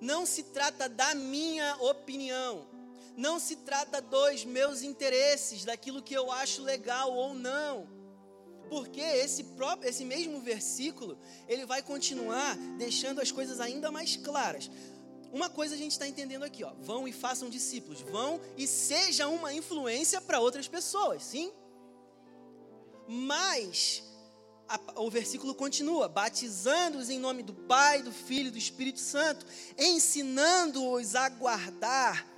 não 0.00 0.26
se 0.26 0.42
trata 0.42 0.88
da 0.88 1.14
minha 1.14 1.76
opinião, 1.80 2.66
não 3.16 3.38
se 3.38 3.56
trata 3.56 4.00
dos 4.00 4.44
meus 4.44 4.82
interesses, 4.82 5.64
daquilo 5.64 6.02
que 6.02 6.14
eu 6.14 6.30
acho 6.30 6.62
legal 6.62 7.12
ou 7.12 7.32
não. 7.32 7.88
Porque 8.68 9.00
esse 9.00 9.42
próprio, 9.44 9.88
esse 9.88 10.04
mesmo 10.04 10.40
versículo, 10.40 11.18
ele 11.48 11.64
vai 11.64 11.82
continuar 11.82 12.56
deixando 12.76 13.20
as 13.20 13.32
coisas 13.32 13.58
ainda 13.60 13.90
mais 13.90 14.16
claras. 14.16 14.70
Uma 15.32 15.48
coisa 15.48 15.74
a 15.74 15.78
gente 15.78 15.92
está 15.92 16.06
entendendo 16.06 16.42
aqui, 16.42 16.62
ó, 16.62 16.72
vão 16.80 17.06
e 17.08 17.12
façam 17.12 17.48
discípulos, 17.48 18.00
vão 18.00 18.40
e 18.56 18.66
seja 18.66 19.28
uma 19.28 19.52
influência 19.52 20.20
para 20.20 20.40
outras 20.40 20.68
pessoas, 20.68 21.22
sim? 21.22 21.52
Mas 23.08 24.02
a, 24.68 24.80
o 24.96 25.10
versículo 25.10 25.54
continua: 25.54 26.08
batizando-os 26.08 27.08
em 27.08 27.18
nome 27.18 27.42
do 27.42 27.54
Pai, 27.54 28.02
do 28.02 28.12
Filho 28.12 28.48
e 28.48 28.50
do 28.50 28.58
Espírito 28.58 29.00
Santo, 29.00 29.46
ensinando-os 29.78 31.14
a 31.14 31.28
guardar 31.28 32.35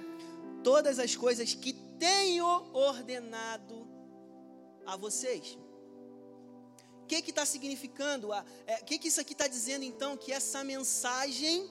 todas 0.63 0.99
as 0.99 1.15
coisas 1.17 1.55
que 1.55 1.73
tenho 1.99 2.47
ordenado 2.73 3.87
a 4.87 4.97
vocês. 4.97 5.59
O 7.03 7.07
que 7.07 7.17
está 7.17 7.47
significando? 7.47 8.29
O 8.29 8.35
é, 8.35 8.45
que, 8.85 8.99
que 8.99 9.09
isso 9.09 9.21
aqui 9.21 9.33
está 9.33 9.47
dizendo 9.47 9.85
então? 9.85 10.17
Que 10.17 10.33
essa 10.33 10.63
mensagem 10.63 11.69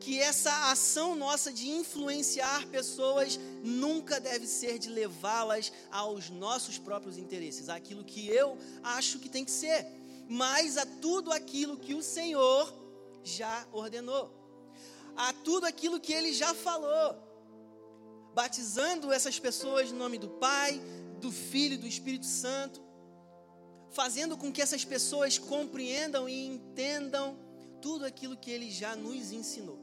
que 0.00 0.18
essa 0.18 0.70
ação 0.70 1.14
nossa 1.14 1.52
de 1.52 1.68
influenciar 1.68 2.66
pessoas 2.68 3.38
nunca 3.62 4.20
deve 4.20 4.46
ser 4.46 4.78
de 4.78 4.88
levá-las 4.88 5.72
aos 5.90 6.30
nossos 6.30 6.78
próprios 6.78 7.18
interesses, 7.18 7.68
aquilo 7.68 8.04
que 8.04 8.28
eu 8.28 8.56
acho 8.82 9.18
que 9.18 9.28
tem 9.28 9.44
que 9.44 9.50
ser, 9.50 9.86
mas 10.28 10.76
a 10.76 10.86
tudo 10.86 11.32
aquilo 11.32 11.76
que 11.76 11.94
o 11.94 12.02
Senhor 12.02 12.72
já 13.22 13.66
ordenou, 13.72 14.32
a 15.16 15.32
tudo 15.32 15.66
aquilo 15.66 16.00
que 16.00 16.12
ele 16.12 16.32
já 16.32 16.54
falou, 16.54 17.27
batizando 18.38 19.12
essas 19.12 19.36
pessoas 19.40 19.90
no 19.90 19.98
nome 19.98 20.16
do 20.16 20.28
Pai, 20.28 20.80
do 21.20 21.32
Filho 21.32 21.74
e 21.74 21.76
do 21.76 21.88
Espírito 21.88 22.24
Santo, 22.24 22.80
fazendo 23.90 24.36
com 24.36 24.52
que 24.52 24.62
essas 24.62 24.84
pessoas 24.84 25.36
compreendam 25.38 26.28
e 26.28 26.46
entendam 26.46 27.36
tudo 27.82 28.04
aquilo 28.04 28.36
que 28.36 28.48
ele 28.48 28.70
já 28.70 28.94
nos 28.94 29.32
ensinou. 29.32 29.76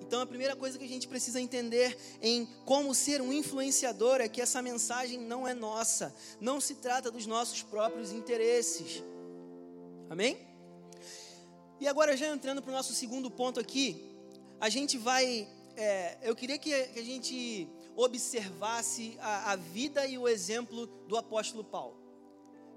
Então, 0.00 0.20
a 0.20 0.26
primeira 0.26 0.56
coisa 0.56 0.76
que 0.80 0.84
a 0.84 0.88
gente 0.88 1.06
precisa 1.06 1.40
entender 1.40 1.96
em 2.20 2.44
como 2.64 2.92
ser 2.92 3.22
um 3.22 3.32
influenciador 3.32 4.20
é 4.20 4.28
que 4.28 4.40
essa 4.40 4.60
mensagem 4.60 5.20
não 5.20 5.46
é 5.46 5.54
nossa, 5.54 6.12
não 6.40 6.60
se 6.60 6.74
trata 6.74 7.08
dos 7.08 7.24
nossos 7.24 7.62
próprios 7.62 8.10
interesses. 8.10 9.00
Amém? 10.10 10.36
E 11.78 11.86
agora, 11.86 12.16
já 12.16 12.26
entrando 12.26 12.60
para 12.62 12.72
o 12.72 12.74
nosso 12.74 12.94
segundo 12.94 13.30
ponto 13.30 13.60
aqui, 13.60 14.12
a 14.60 14.68
gente 14.68 14.98
vai. 14.98 15.48
É, 15.76 16.18
eu 16.22 16.34
queria 16.34 16.58
que 16.58 16.74
a 16.74 17.02
gente 17.02 17.68
observasse 17.96 19.16
a, 19.20 19.52
a 19.52 19.56
vida 19.56 20.06
e 20.06 20.16
o 20.18 20.28
exemplo 20.28 20.86
do 21.06 21.16
apóstolo 21.16 21.64
Paulo. 21.64 21.96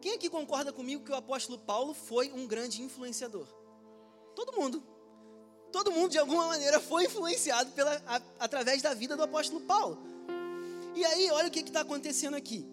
Quem 0.01 0.13
aqui 0.13 0.29
concorda 0.29 0.71
comigo 0.71 1.03
que 1.03 1.11
o 1.11 1.15
apóstolo 1.15 1.57
Paulo 1.57 1.93
foi 1.93 2.31
um 2.31 2.45
grande 2.45 2.81
influenciador? 2.81 3.47
Todo 4.35 4.53
mundo 4.53 4.83
todo 5.75 5.91
mundo 5.91 6.11
de 6.11 6.17
alguma 6.17 6.47
maneira 6.47 6.79
foi 6.79 7.03
influenciado 7.03 7.69
pela, 7.71 8.01
a, 8.07 8.21
através 8.39 8.81
da 8.81 8.93
vida 8.93 9.17
do 9.17 9.23
apóstolo 9.23 9.59
Paulo. 9.59 9.97
E 10.95 11.03
aí, 11.03 11.29
olha 11.31 11.49
o 11.49 11.51
que 11.51 11.59
está 11.59 11.81
acontecendo 11.81 12.35
aqui. 12.35 12.65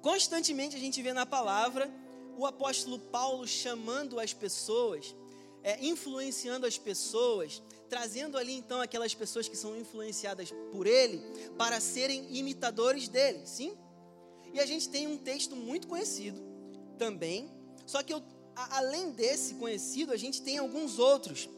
Constantemente 0.00 0.74
a 0.74 0.78
gente 0.78 1.02
vê 1.02 1.12
na 1.12 1.26
palavra 1.26 1.90
o 2.34 2.46
apóstolo 2.46 2.98
Paulo 2.98 3.46
chamando 3.46 4.18
as 4.18 4.32
pessoas, 4.32 5.14
é, 5.62 5.84
influenciando 5.84 6.66
as 6.66 6.78
pessoas, 6.78 7.62
trazendo 7.88 8.36
ali 8.36 8.54
então 8.54 8.80
aquelas 8.80 9.14
pessoas 9.14 9.48
que 9.48 9.56
são 9.56 9.76
influenciadas 9.76 10.52
por 10.72 10.86
ele 10.86 11.22
para 11.56 11.80
serem 11.80 12.36
imitadores 12.36 13.08
dele, 13.08 13.46
sim? 13.46 13.76
E 14.52 14.60
a 14.60 14.66
gente 14.66 14.88
tem 14.88 15.06
um 15.06 15.18
texto 15.18 15.54
muito 15.54 15.86
conhecido 15.86 16.40
também, 16.98 17.50
só 17.86 18.02
que 18.02 18.12
eu, 18.12 18.22
a, 18.54 18.78
além 18.78 19.10
desse 19.10 19.54
conhecido, 19.54 20.12
a 20.12 20.16
gente 20.16 20.42
tem 20.42 20.58
alguns 20.58 20.98
outros 20.98 21.48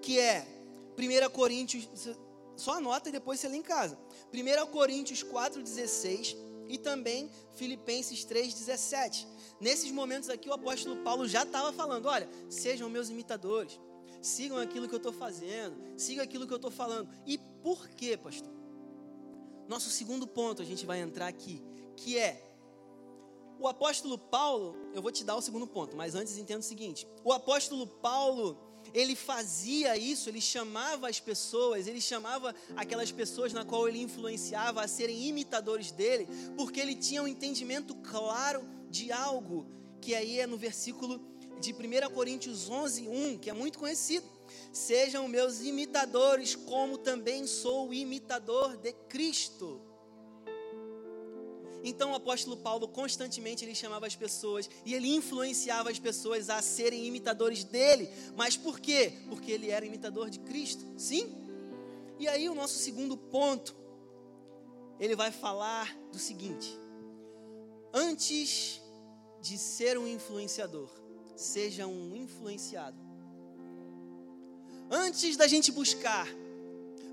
que 0.00 0.18
é 0.18 0.46
1 0.98 1.30
Coríntios, 1.30 1.88
só 2.56 2.74
anota 2.74 3.08
e 3.08 3.12
depois 3.12 3.40
você 3.40 3.48
lê 3.48 3.56
em 3.56 3.62
casa. 3.62 3.98
1 4.32 4.66
Coríntios 4.66 5.22
4,16 5.22 6.36
e 6.68 6.78
também 6.78 7.30
Filipenses 7.54 8.24
3,17. 8.24 9.26
Nesses 9.60 9.90
momentos 9.90 10.28
aqui, 10.28 10.48
o 10.48 10.52
apóstolo 10.52 10.96
Paulo 11.02 11.26
já 11.26 11.42
estava 11.42 11.72
falando: 11.72 12.06
olha, 12.06 12.28
sejam 12.48 12.88
meus 12.88 13.08
imitadores, 13.08 13.78
sigam 14.22 14.56
aquilo 14.56 14.88
que 14.88 14.94
eu 14.94 14.98
estou 14.98 15.12
fazendo, 15.12 15.76
sigam 15.96 16.24
aquilo 16.24 16.46
que 16.46 16.52
eu 16.52 16.56
estou 16.56 16.70
falando. 16.70 17.08
E 17.26 17.36
por 17.36 17.88
quê, 17.90 18.16
pastor? 18.16 18.52
Nosso 19.68 19.90
segundo 19.90 20.26
ponto 20.26 20.62
a 20.62 20.64
gente 20.64 20.86
vai 20.86 21.00
entrar 21.00 21.26
aqui, 21.26 21.62
que 21.96 22.16
é 22.16 22.48
o 23.58 23.68
apóstolo 23.68 24.18
Paulo, 24.18 24.76
eu 24.94 25.02
vou 25.02 25.12
te 25.12 25.22
dar 25.22 25.36
o 25.36 25.40
segundo 25.40 25.66
ponto, 25.66 25.96
mas 25.96 26.14
antes 26.14 26.38
entenda 26.38 26.60
o 26.60 26.64
seguinte: 26.64 27.06
o 27.24 27.32
apóstolo 27.32 27.86
Paulo 27.86 28.58
ele 28.92 29.14
fazia 29.14 29.96
isso, 29.96 30.28
ele 30.28 30.40
chamava 30.40 31.08
as 31.08 31.20
pessoas, 31.20 31.86
ele 31.86 32.00
chamava 32.00 32.54
aquelas 32.76 33.12
pessoas 33.12 33.52
na 33.52 33.64
qual 33.64 33.88
ele 33.88 34.00
influenciava 34.00 34.82
a 34.82 34.88
serem 34.88 35.28
imitadores 35.28 35.92
dele, 35.92 36.28
porque 36.56 36.80
ele 36.80 36.94
tinha 36.94 37.22
um 37.22 37.28
entendimento 37.28 37.94
claro 37.96 38.68
de 38.90 39.12
algo, 39.12 39.66
que 40.00 40.14
aí 40.14 40.40
é 40.40 40.46
no 40.46 40.56
versículo 40.56 41.20
de 41.62 41.72
1 41.72 42.10
Coríntios 42.12 42.68
11, 42.68 43.08
1, 43.08 43.38
que 43.38 43.48
é 43.48 43.52
muito 43.52 43.78
conhecido. 43.78 44.26
Sejam 44.72 45.28
meus 45.28 45.60
imitadores, 45.60 46.56
como 46.56 46.98
também 46.98 47.46
sou 47.46 47.94
imitador 47.94 48.76
de 48.76 48.92
Cristo. 49.08 49.80
Então 51.84 52.12
o 52.12 52.14
apóstolo 52.14 52.56
Paulo 52.56 52.86
constantemente 52.86 53.64
ele 53.64 53.74
chamava 53.74 54.06
as 54.06 54.14
pessoas 54.14 54.68
e 54.84 54.94
ele 54.94 55.08
influenciava 55.14 55.90
as 55.90 55.98
pessoas 55.98 56.48
a 56.48 56.60
serem 56.62 57.06
imitadores 57.06 57.64
dele. 57.64 58.08
Mas 58.36 58.56
por 58.56 58.78
quê? 58.78 59.12
Porque 59.28 59.50
ele 59.50 59.70
era 59.70 59.86
imitador 59.86 60.30
de 60.30 60.38
Cristo. 60.40 60.84
Sim? 60.96 61.32
E 62.18 62.28
aí 62.28 62.48
o 62.48 62.54
nosso 62.54 62.78
segundo 62.78 63.16
ponto, 63.16 63.74
ele 65.00 65.16
vai 65.16 65.32
falar 65.32 65.96
do 66.12 66.18
seguinte: 66.18 66.78
antes 67.92 68.80
de 69.40 69.58
ser 69.58 69.98
um 69.98 70.06
influenciador, 70.06 70.88
seja 71.36 71.86
um 71.86 72.14
influenciado. 72.16 72.96
Antes 74.90 75.36
da 75.36 75.46
gente 75.46 75.72
buscar 75.72 76.26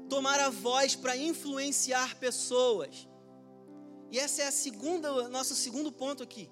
tomar 0.09 0.39
a 0.39 0.49
voz 0.49 0.95
para 0.95 1.15
influenciar 1.15 2.15
pessoas, 2.19 3.07
e 4.11 4.19
essa 4.19 4.41
é 4.41 4.47
a 4.47 4.51
segunda, 4.51 5.29
nosso 5.29 5.55
segundo 5.55 5.91
ponto 5.91 6.23
aqui. 6.23 6.49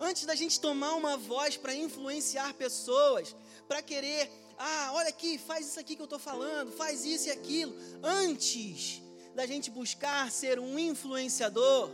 Antes 0.00 0.24
da 0.24 0.34
gente 0.34 0.60
tomar 0.60 0.94
uma 0.94 1.16
voz 1.16 1.56
para 1.56 1.74
influenciar 1.74 2.54
pessoas, 2.54 3.34
para 3.66 3.82
querer, 3.82 4.30
ah, 4.56 4.90
olha 4.94 5.08
aqui, 5.08 5.38
faz 5.38 5.66
isso 5.66 5.80
aqui 5.80 5.94
que 5.94 6.02
eu 6.02 6.04
estou 6.04 6.18
falando, 6.18 6.72
faz 6.72 7.04
isso 7.04 7.28
e 7.28 7.30
aquilo. 7.30 7.74
Antes 8.02 9.02
da 9.34 9.44
gente 9.46 9.70
buscar 9.70 10.30
ser 10.30 10.58
um 10.58 10.78
influenciador, 10.78 11.90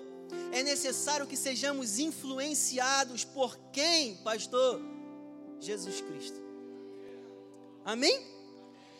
é 0.53 0.63
necessário 0.63 1.27
que 1.27 1.37
sejamos 1.37 1.99
influenciados 1.99 3.25
por 3.25 3.59
quem, 3.73 4.17
pastor? 4.17 4.81
Jesus 5.61 6.01
Cristo. 6.01 6.41
Amém? 7.85 8.35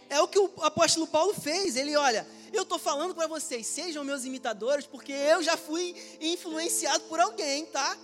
É 0.09 0.21
o 0.21 0.29
que 0.29 0.39
o 0.39 0.51
apóstolo 0.61 1.07
Paulo 1.07 1.35
fez. 1.35 1.77
Ele, 1.77 1.97
olha, 1.97 2.27
eu 2.53 2.63
estou 2.63 2.79
falando 2.79 3.15
para 3.15 3.27
vocês, 3.27 3.67
sejam 3.67 4.05
meus 4.05 4.25
imitadores, 4.25 4.87
porque 4.87 5.13
eu 5.13 5.43
já 5.43 5.57
fui 5.57 5.95
influenciado 6.21 7.05
por 7.05 7.19
alguém, 7.19 7.67
tá? 7.67 7.99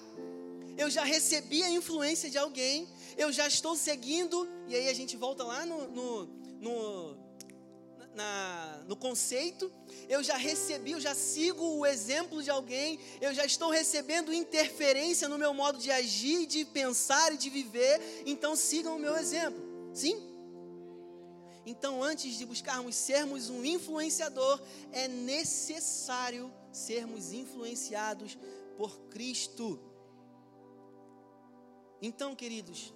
Eu 0.77 0.91
já 0.91 1.05
recebi 1.05 1.63
a 1.63 1.71
influência 1.71 2.31
de 2.31 2.39
alguém, 2.39 2.89
eu 3.17 3.31
já 3.31 3.47
estou 3.47 3.77
seguindo, 3.77 4.49
e 4.67 4.75
aí 4.75 4.89
a 4.89 4.95
gente 4.95 5.17
volta 5.17 5.45
lá 5.45 5.67
no, 5.67 5.89
no, 5.89 6.27
no, 6.61 7.17
na, 8.15 8.83
no 8.87 8.97
conceito, 8.97 9.73
eu 10.09 10.23
já 10.23 10.37
recebi, 10.37 10.93
eu 10.93 11.01
já 11.01 11.15
sigo 11.15 11.65
o 11.65 11.87
exemplo 11.87 12.43
de 12.43 12.51
alguém, 12.51 12.99
eu 13.21 13.33
já 13.33 13.45
estou 13.45 13.71
recebendo 13.71 14.33
interferência 14.33 15.29
no 15.29 15.39
meu 15.39 15.55
modo 15.55 15.79
de 15.79 15.91
agir, 15.91 16.47
de 16.47 16.65
pensar 16.65 17.33
e 17.33 17.37
de 17.37 17.49
viver, 17.49 18.23
então 18.27 18.57
sigam 18.57 18.97
o 18.97 18.99
meu 18.99 19.17
exemplo, 19.17 19.63
sim? 19.95 20.31
Então, 21.65 22.03
antes 22.03 22.37
de 22.37 22.45
buscarmos 22.45 22.97
sermos 22.97 23.49
um 23.49 23.65
influenciador, 23.65 24.61
é 24.93 25.07
necessário 25.07 26.53
sermos 26.73 27.33
influenciados 27.33 28.37
por 28.77 28.99
Cristo. 29.11 29.79
Então, 32.03 32.35
queridos, 32.35 32.95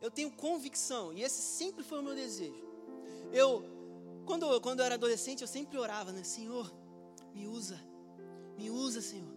eu 0.00 0.10
tenho 0.10 0.30
convicção, 0.32 1.12
e 1.12 1.22
esse 1.22 1.40
sempre 1.40 1.82
foi 1.82 2.00
o 2.00 2.02
meu 2.02 2.14
desejo. 2.14 2.62
Eu, 3.32 3.64
quando, 4.24 4.60
quando 4.60 4.80
eu 4.80 4.86
era 4.86 4.94
adolescente, 4.94 5.42
eu 5.42 5.48
sempre 5.48 5.78
orava, 5.78 6.12
né? 6.12 6.22
Senhor, 6.24 6.72
me 7.34 7.46
usa, 7.46 7.80
me 8.56 8.70
usa, 8.70 9.00
Senhor. 9.00 9.32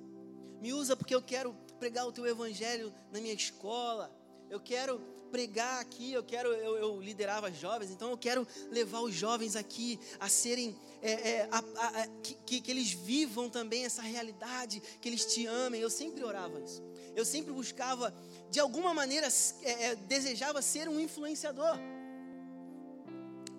Me 0.62 0.74
usa 0.74 0.96
porque 0.96 1.14
eu 1.14 1.22
quero 1.22 1.54
pregar 1.80 2.08
o 2.08 2.12
teu 2.12 2.26
evangelho 2.26 2.94
na 3.12 3.22
minha 3.22 3.34
escola. 3.34 4.12
Eu 4.50 4.60
quero 4.60 5.00
pregar 5.28 5.82
aqui, 5.82 6.14
eu 6.14 6.24
quero, 6.24 6.54
eu, 6.54 6.78
eu, 6.78 7.02
liderava 7.02 7.52
jovens, 7.52 7.92
então 7.92 8.10
eu 8.10 8.18
quero 8.18 8.48
levar 8.72 9.02
os 9.02 9.14
jovens 9.14 9.56
aqui 9.56 10.00
a 10.20 10.30
serem, 10.30 10.76
é, 11.02 11.12
é, 11.12 11.50
a, 11.52 11.58
a, 11.58 11.88
a, 12.04 12.08
que, 12.46 12.62
que 12.62 12.72
eles 12.72 12.92
vivam 12.92 13.50
também 13.50 13.86
essa 13.86 14.02
realidade, 14.02 14.82
que 15.02 15.08
eles 15.08 15.26
te 15.26 15.46
amem. 15.46 15.82
Eu 15.82 15.90
sempre 15.90 16.24
orava 16.24 16.60
isso. 16.62 16.82
Eu 17.16 17.26
sempre 17.26 17.52
buscava, 17.52 18.14
de 18.50 18.60
alguma 18.60 18.94
maneira, 18.94 19.28
é, 19.62 19.84
é 19.86 19.96
desejava 19.96 20.62
ser 20.62 20.88
um 20.88 21.00
influenciador. 21.00 21.78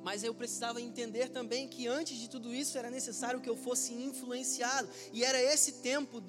Mas 0.02 0.22
eu 0.22 0.32
precisava 0.32 0.80
entender 0.80 1.28
também 1.28 1.68
que 1.68 1.86
antes 1.86 2.18
de 2.18 2.28
tudo 2.28 2.54
isso 2.54 2.78
era 2.78 2.90
necessário 2.90 3.40
que 3.40 3.48
eu 3.48 3.56
fosse 3.56 3.92
influenciado. 3.92 4.88
E 5.12 5.24
era 5.24 5.40
esse 5.40 5.72
tempo, 5.72 6.22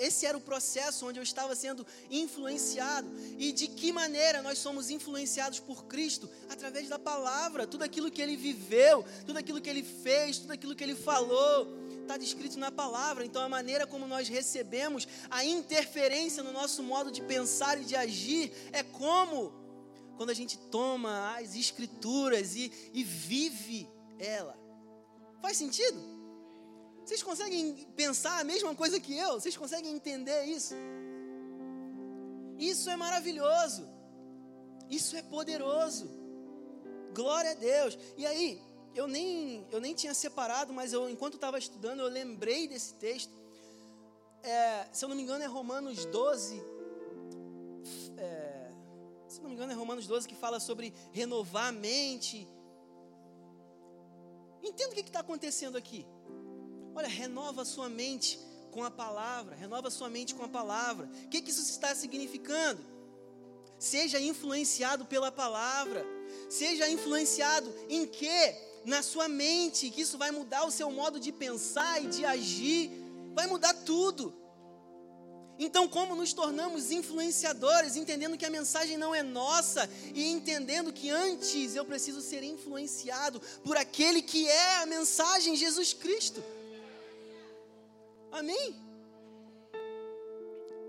esse 0.00 0.26
era 0.26 0.36
o 0.36 0.40
processo 0.40 1.06
onde 1.06 1.18
eu 1.18 1.22
estava 1.22 1.54
sendo 1.54 1.86
influenciado. 2.10 3.08
E 3.38 3.52
de 3.52 3.68
que 3.68 3.92
maneira 3.92 4.42
nós 4.42 4.58
somos 4.58 4.90
influenciados 4.90 5.60
por 5.60 5.84
Cristo? 5.84 6.28
Através 6.48 6.88
da 6.88 6.98
palavra, 6.98 7.66
tudo 7.66 7.84
aquilo 7.84 8.10
que 8.10 8.22
ele 8.22 8.36
viveu, 8.36 9.04
tudo 9.26 9.38
aquilo 9.38 9.60
que 9.60 9.70
ele 9.70 9.82
fez, 9.82 10.38
tudo 10.38 10.52
aquilo 10.52 10.74
que 10.74 10.82
ele 10.82 10.94
falou 10.94 11.82
está 12.02 12.16
descrito 12.16 12.58
na 12.58 12.70
palavra. 12.70 13.24
Então, 13.24 13.42
a 13.42 13.48
maneira 13.48 13.86
como 13.86 14.06
nós 14.06 14.28
recebemos 14.28 15.06
a 15.30 15.44
interferência 15.44 16.42
no 16.42 16.52
nosso 16.52 16.82
modo 16.82 17.10
de 17.10 17.22
pensar 17.22 17.80
e 17.80 17.84
de 17.84 17.94
agir 17.94 18.52
é 18.72 18.82
como 18.82 19.61
quando 20.22 20.30
a 20.30 20.34
gente 20.34 20.56
toma 20.56 21.36
as 21.36 21.56
escrituras 21.56 22.54
e, 22.54 22.70
e 22.94 23.02
vive 23.02 23.90
ela. 24.20 24.56
Faz 25.40 25.56
sentido? 25.56 26.00
Vocês 27.04 27.24
conseguem 27.24 27.88
pensar 27.96 28.38
a 28.38 28.44
mesma 28.44 28.72
coisa 28.72 29.00
que 29.00 29.18
eu? 29.18 29.40
Vocês 29.40 29.56
conseguem 29.56 29.92
entender 29.92 30.44
isso? 30.44 30.74
Isso 32.56 32.88
é 32.88 32.94
maravilhoso. 32.94 33.84
Isso 34.88 35.16
é 35.16 35.22
poderoso. 35.22 36.08
Glória 37.12 37.50
a 37.50 37.54
Deus. 37.54 37.98
E 38.16 38.24
aí, 38.24 38.62
eu 38.94 39.08
nem, 39.08 39.66
eu 39.72 39.80
nem 39.80 39.92
tinha 39.92 40.14
separado, 40.14 40.72
mas 40.72 40.92
eu, 40.92 41.10
enquanto 41.10 41.34
estava 41.34 41.58
estudando, 41.58 41.98
eu 41.98 42.08
lembrei 42.08 42.68
desse 42.68 42.94
texto. 42.94 43.32
É, 44.44 44.86
se 44.92 45.04
eu 45.04 45.08
não 45.08 45.16
me 45.16 45.22
engano, 45.24 45.42
é 45.42 45.48
Romanos 45.48 46.04
12, 46.04 46.62
se 47.82 48.12
não 49.42 49.50
me 49.50 49.56
engano, 49.56 49.72
é 49.72 49.74
Romanos 49.74 50.06
12 50.06 50.28
que 50.28 50.34
fala 50.34 50.60
sobre 50.60 50.94
renovar 51.12 51.68
a 51.68 51.72
mente. 51.72 52.48
Entenda 54.62 54.92
o 54.92 54.94
que 54.94 55.00
está 55.00 55.20
acontecendo 55.20 55.76
aqui. 55.76 56.06
Olha, 56.94 57.08
renova 57.08 57.62
a 57.62 57.64
sua 57.64 57.88
mente 57.88 58.38
com 58.70 58.84
a 58.84 58.90
palavra, 58.90 59.56
renova 59.56 59.88
a 59.88 59.90
sua 59.90 60.08
mente 60.08 60.34
com 60.34 60.44
a 60.44 60.48
palavra. 60.48 61.06
O 61.24 61.28
que, 61.28 61.42
que 61.42 61.50
isso 61.50 61.62
está 61.62 61.94
significando? 61.94 62.80
Seja 63.78 64.20
influenciado 64.20 65.04
pela 65.04 65.32
palavra, 65.32 66.04
seja 66.48 66.88
influenciado 66.88 67.72
em 67.88 68.06
quê? 68.06 68.54
Na 68.84 69.02
sua 69.02 69.28
mente, 69.28 69.90
que 69.90 70.00
isso 70.00 70.18
vai 70.18 70.30
mudar 70.30 70.64
o 70.64 70.70
seu 70.70 70.90
modo 70.90 71.18
de 71.18 71.32
pensar 71.32 72.02
e 72.02 72.06
de 72.06 72.24
agir, 72.24 72.90
vai 73.34 73.46
mudar 73.46 73.74
tudo. 73.74 74.34
Então, 75.64 75.86
como 75.86 76.16
nos 76.16 76.32
tornamos 76.32 76.90
influenciadores, 76.90 77.94
entendendo 77.94 78.36
que 78.36 78.44
a 78.44 78.50
mensagem 78.50 78.96
não 78.96 79.14
é 79.14 79.22
nossa 79.22 79.88
e 80.12 80.24
entendendo 80.28 80.92
que 80.92 81.08
antes 81.08 81.76
eu 81.76 81.84
preciso 81.84 82.20
ser 82.20 82.42
influenciado 82.42 83.40
por 83.62 83.76
aquele 83.76 84.22
que 84.22 84.48
é 84.48 84.82
a 84.82 84.86
mensagem, 84.86 85.54
Jesus 85.54 85.92
Cristo. 85.92 86.42
Amém? 88.32 88.74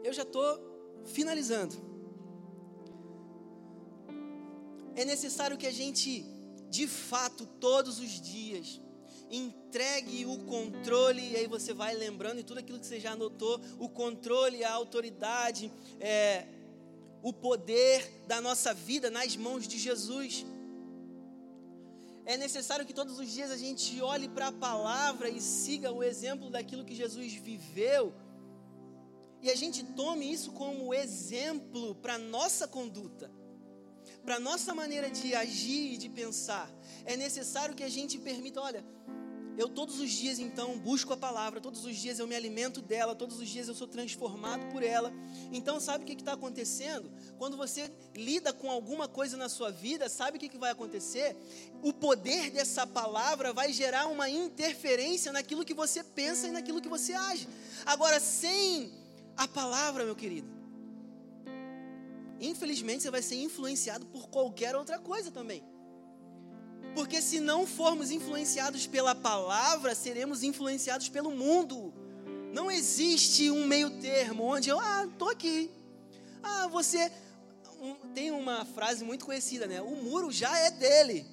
Eu 0.04 0.12
já 0.12 0.24
estou 0.24 0.50
finalizando. 1.06 1.76
É 4.96 5.06
necessário 5.06 5.56
que 5.56 5.68
a 5.68 5.72
gente, 5.72 6.26
de 6.72 6.88
fato, 6.88 7.46
todos 7.46 8.00
os 8.00 8.20
dias, 8.20 8.82
entregue 9.34 10.26
o 10.26 10.38
controle, 10.46 11.32
e 11.32 11.36
aí 11.36 11.48
você 11.48 11.74
vai 11.74 11.96
lembrando 11.96 12.40
e 12.40 12.44
tudo 12.44 12.60
aquilo 12.60 12.80
que 12.80 12.86
você 12.86 13.00
já 13.00 13.14
anotou, 13.14 13.60
o 13.80 13.90
controle, 13.90 14.64
a 14.64 14.72
autoridade, 14.72 15.72
é, 16.00 16.46
o 17.22 17.34
poder 17.34 18.24
da 18.28 18.40
nossa 18.40 18.74
vida 18.74 19.10
nas 19.10 19.36
mãos 19.36 19.68
de 19.68 19.80
Jesus. 19.80 20.46
É 22.26 22.38
necessário 22.38 22.86
que 22.86 22.94
todos 22.94 23.20
os 23.20 23.30
dias 23.30 23.50
a 23.52 23.58
gente 23.58 24.02
olhe 24.02 24.30
para 24.30 24.48
a 24.50 24.52
palavra 24.52 25.30
e 25.30 25.42
siga 25.42 25.92
o 25.92 26.04
exemplo 26.04 26.50
daquilo 26.50 26.86
que 26.86 26.96
Jesus 26.96 27.34
viveu. 27.34 28.14
E 29.42 29.50
a 29.50 29.56
gente 29.56 29.84
tome 29.84 30.32
isso 30.32 30.52
como 30.52 30.94
exemplo 30.94 31.96
para 31.96 32.14
a 32.14 32.18
nossa 32.18 32.66
conduta, 32.66 33.30
para 34.24 34.36
a 34.36 34.40
nossa 34.40 34.74
maneira 34.74 35.10
de 35.10 35.36
agir 35.36 35.94
e 35.94 35.98
de 35.98 36.08
pensar. 36.08 36.72
É 37.04 37.18
necessário 37.18 37.76
que 37.76 37.84
a 37.84 37.90
gente 37.90 38.18
permita, 38.18 38.62
olha, 38.62 38.86
eu 39.58 39.70
todos 39.70 40.00
os 40.00 40.10
dias 40.10 40.40
então 40.40 40.78
busco 40.80 41.14
a 41.14 41.18
palavra, 41.18 41.62
todos 41.62 41.86
os 41.86 41.96
dias 41.96 42.20
eu 42.20 42.28
me 42.28 42.36
alimento 42.36 42.82
dela, 42.82 43.16
todos 43.16 43.40
os 43.40 43.48
dias 43.48 43.68
eu 43.68 43.76
sou 43.76 43.88
transformado 43.88 44.72
por 44.72 44.82
ela. 44.82 45.14
Então, 45.52 45.80
sabe 45.80 46.04
o 46.04 46.08
que 46.08 46.14
está 46.14 46.34
acontecendo? 46.34 47.12
Quando 47.38 47.56
você 47.56 47.92
lida 48.16 48.52
com 48.52 48.72
alguma 48.72 49.08
coisa 49.08 49.38
na 49.38 49.50
sua 49.50 49.72
vida, 49.72 50.10
sabe 50.10 50.38
o 50.38 50.40
que, 50.40 50.50
que 50.50 50.58
vai 50.58 50.72
acontecer? 50.72 51.36
O 51.82 51.94
poder 51.94 52.50
dessa 52.50 52.88
palavra 52.88 53.54
vai 53.54 53.72
gerar 53.72 54.08
uma 54.08 54.30
interferência 54.30 55.32
naquilo 55.32 55.66
que 55.66 55.74
você 55.74 56.04
pensa 56.04 56.48
e 56.48 56.52
naquilo 56.52 56.82
que 56.82 56.90
você 56.90 57.14
age. 57.14 57.48
Agora, 57.86 58.20
sem 58.20 58.92
a 59.38 59.48
palavra, 59.48 60.06
meu 60.06 60.16
querido, 60.16 60.48
infelizmente 62.40 63.04
você 63.04 63.12
vai 63.12 63.22
ser 63.22 63.36
influenciado 63.36 64.06
por 64.08 64.30
qualquer 64.30 64.76
outra 64.76 65.00
coisa 65.00 65.32
também. 65.32 65.64
Porque 66.94 67.22
se 67.22 67.40
não 67.40 67.66
formos 67.66 68.12
influenciados 68.12 68.86
pela 68.86 69.16
palavra, 69.16 69.96
seremos 69.96 70.44
influenciados 70.44 71.10
pelo 71.10 71.32
mundo. 71.32 71.94
Não 72.54 72.70
existe 72.70 73.50
um 73.50 73.66
meio 73.66 73.90
termo 74.00 74.44
onde 74.44 74.70
eu, 74.70 74.80
ah, 74.80 75.06
estou 75.06 75.30
aqui. 75.30 75.72
Ah, 76.44 76.68
você. 76.68 77.12
Um, 77.82 77.96
tem 78.14 78.32
uma 78.32 78.64
frase 78.64 79.04
muito 79.04 79.26
conhecida, 79.26 79.66
né? 79.66 79.82
O 79.82 79.96
muro 79.96 80.32
já 80.32 80.56
é 80.58 80.70
dele. 80.70 81.26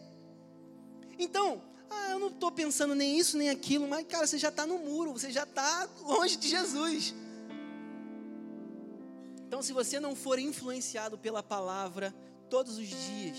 Então, 1.18 1.62
ah, 1.90 2.12
eu 2.12 2.18
não 2.18 2.28
estou 2.28 2.50
pensando 2.50 2.94
nem 2.94 3.18
isso 3.18 3.36
nem 3.36 3.50
aquilo, 3.50 3.86
mas, 3.86 4.06
cara, 4.06 4.26
você 4.26 4.38
já 4.38 4.48
está 4.48 4.66
no 4.66 4.78
muro, 4.78 5.12
você 5.12 5.30
já 5.30 5.42
está 5.42 5.88
longe 6.00 6.36
de 6.36 6.48
Jesus. 6.48 7.14
Então, 9.46 9.60
se 9.60 9.72
você 9.72 10.00
não 10.00 10.14
for 10.14 10.38
influenciado 10.38 11.18
pela 11.18 11.42
palavra 11.42 12.14
todos 12.48 12.78
os 12.78 12.86
dias, 12.86 13.38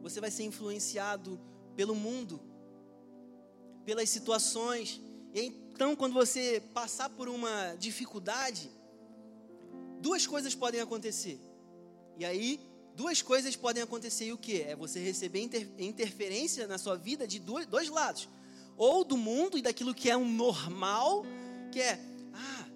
você 0.00 0.20
vai 0.20 0.30
ser 0.30 0.44
influenciado 0.44 1.40
pelo 1.76 1.94
mundo, 1.94 2.40
pelas 3.84 4.08
situações. 4.08 5.00
E 5.34 5.70
então, 5.80 5.96
quando 5.96 6.12
você 6.12 6.62
passar 6.74 7.08
por 7.08 7.26
uma 7.26 7.74
dificuldade, 7.76 8.70
duas 9.98 10.26
coisas 10.26 10.54
podem 10.54 10.78
acontecer. 10.78 11.40
E 12.18 12.24
aí, 12.24 12.60
duas 12.94 13.22
coisas 13.22 13.56
podem 13.56 13.82
acontecer. 13.82 14.26
E 14.26 14.32
o 14.32 14.36
que? 14.36 14.60
É 14.60 14.76
você 14.76 15.00
receber 15.00 15.40
inter 15.40 15.70
interferência 15.78 16.66
na 16.66 16.76
sua 16.76 16.96
vida 16.96 17.26
de 17.26 17.38
dois, 17.38 17.64
dois 17.64 17.88
lados. 17.88 18.28
Ou 18.76 19.04
do 19.04 19.16
mundo 19.16 19.56
e 19.56 19.62
daquilo 19.62 19.94
que 19.94 20.10
é 20.10 20.16
um 20.16 20.30
normal, 20.30 21.24
que 21.72 21.80
é, 21.80 21.98
ah, 22.34 22.68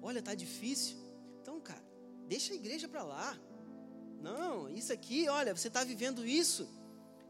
olha, 0.00 0.22
tá 0.22 0.34
difícil. 0.34 0.96
Então, 1.42 1.60
cara, 1.60 1.84
deixa 2.26 2.54
a 2.54 2.56
igreja 2.56 2.88
para 2.88 3.02
lá. 3.02 3.38
Não, 4.20 4.68
isso 4.68 4.92
aqui, 4.92 5.28
olha, 5.28 5.54
você 5.56 5.68
está 5.68 5.84
vivendo 5.84 6.26
isso. 6.26 6.68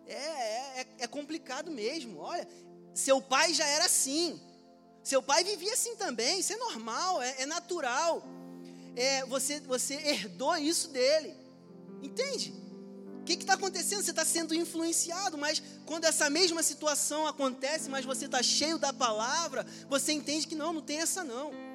É, 0.06 0.80
é, 0.80 0.86
é, 1.00 1.06
complicado 1.06 1.70
mesmo. 1.70 2.18
Olha, 2.18 2.48
seu 2.94 3.20
pai 3.20 3.52
já 3.52 3.66
era 3.66 3.84
assim. 3.84 4.40
Seu 5.02 5.22
pai 5.22 5.44
vivia 5.44 5.72
assim 5.74 5.96
também. 5.96 6.40
Isso 6.40 6.52
é 6.52 6.56
normal, 6.56 7.20
é, 7.20 7.42
é 7.42 7.46
natural. 7.46 8.22
É, 8.96 9.24
você, 9.26 9.60
você 9.60 9.94
herdou 9.94 10.56
isso 10.56 10.88
dele. 10.88 11.34
Entende? 12.02 12.54
O 13.20 13.24
que 13.24 13.34
está 13.34 13.54
acontecendo? 13.54 14.02
Você 14.02 14.10
está 14.10 14.24
sendo 14.24 14.54
influenciado, 14.54 15.36
mas 15.36 15.62
quando 15.84 16.06
essa 16.06 16.30
mesma 16.30 16.62
situação 16.62 17.26
acontece, 17.26 17.90
mas 17.90 18.06
você 18.06 18.24
está 18.24 18.42
cheio 18.42 18.78
da 18.78 18.92
palavra, 18.92 19.66
você 19.90 20.12
entende 20.12 20.46
que 20.46 20.54
não, 20.54 20.72
não 20.72 20.80
tem 20.80 20.98
essa 21.00 21.22
não 21.22 21.67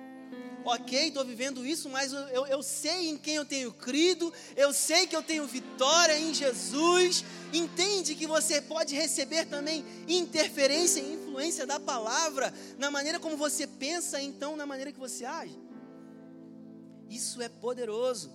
ok, 0.66 1.08
estou 1.08 1.26
vivendo 1.26 1.66
isso, 1.66 1.90
mas 1.90 2.14
eu, 2.14 2.46
eu 2.48 2.64
sei 2.64 3.10
em 3.10 3.18
quem 3.18 3.36
eu 3.36 3.46
tenho 3.46 3.72
crido, 3.74 4.32
eu 4.56 4.74
sei 4.74 5.06
que 5.08 5.16
eu 5.16 5.24
tenho 5.24 5.46
vitória 5.46 6.18
em 6.18 6.34
Jesus. 6.34 7.24
Entende 7.52 8.16
que 8.16 8.26
você 8.26 8.62
pode 8.62 8.96
receber 8.96 9.46
também 9.46 9.86
interferência 10.08 11.00
e 11.00 11.14
influência 11.14 11.66
da 11.66 11.80
palavra 11.80 12.54
na 12.78 12.90
maneira 12.90 13.20
como 13.20 13.38
você 13.38 13.68
pensa, 13.68 14.22
então 14.22 14.56
na 14.56 14.66
maneira 14.66 14.92
que 14.92 15.00
você 15.00 15.26
age. 15.26 15.60
Isso 17.10 17.42
é 17.42 17.50
poderoso. 17.50 18.32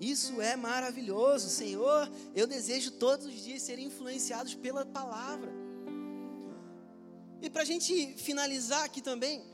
Isso 0.00 0.40
é 0.40 0.56
maravilhoso, 0.56 1.48
Senhor. 1.48 2.10
Eu 2.34 2.46
desejo 2.46 2.90
todos 2.92 3.26
os 3.26 3.42
dias 3.42 3.62
ser 3.62 3.78
influenciados 3.78 4.54
pela 4.54 4.84
palavra. 4.84 5.52
E 7.40 7.48
para 7.48 7.62
a 7.62 7.64
gente 7.64 8.14
finalizar 8.16 8.84
aqui 8.84 9.00
também, 9.00 9.44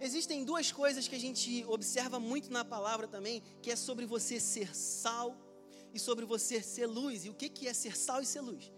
Existem 0.00 0.44
duas 0.44 0.70
coisas 0.70 1.08
que 1.08 1.16
a 1.16 1.18
gente 1.18 1.64
observa 1.66 2.20
muito 2.20 2.52
na 2.52 2.64
palavra 2.64 3.08
também, 3.08 3.42
que 3.60 3.70
é 3.70 3.76
sobre 3.76 4.06
você 4.06 4.38
ser 4.38 4.74
sal 4.74 5.36
e 5.92 5.98
sobre 5.98 6.24
você 6.24 6.62
ser 6.62 6.86
luz. 6.86 7.24
E 7.24 7.30
o 7.30 7.34
que 7.34 7.66
é 7.66 7.72
ser 7.72 7.96
sal 7.96 8.22
e 8.22 8.26
ser 8.26 8.40
luz? 8.40 8.70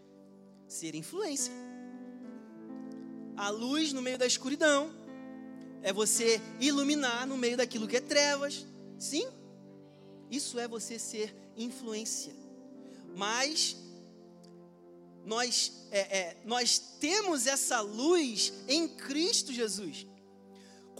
Ser 0.66 0.94
influência. 0.94 1.52
A 3.36 3.50
luz 3.50 3.92
no 3.92 4.00
meio 4.00 4.16
da 4.16 4.26
escuridão 4.26 4.90
é 5.82 5.92
você 5.92 6.40
iluminar 6.58 7.26
no 7.26 7.36
meio 7.36 7.56
daquilo 7.56 7.86
que 7.86 7.96
é 7.96 8.00
trevas. 8.00 8.66
Sim? 8.98 9.28
Isso 10.30 10.58
é 10.58 10.66
você 10.66 10.98
ser 10.98 11.34
influência. 11.54 12.34
Mas 13.14 13.76
nós, 15.24 15.86
é, 15.90 16.18
é, 16.18 16.36
nós 16.46 16.78
temos 16.78 17.46
essa 17.46 17.80
luz 17.82 18.54
em 18.66 18.88
Cristo 18.88 19.52
Jesus 19.52 20.06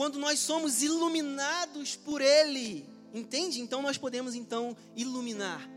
quando 0.00 0.18
nós 0.18 0.38
somos 0.38 0.82
iluminados 0.82 1.94
por 1.94 2.22
Ele, 2.22 2.88
entende? 3.12 3.60
Então 3.60 3.82
nós 3.82 3.98
podemos 3.98 4.34
então 4.34 4.74
iluminar. 4.96 5.68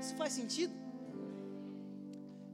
Isso 0.00 0.16
faz 0.16 0.32
sentido? 0.32 0.72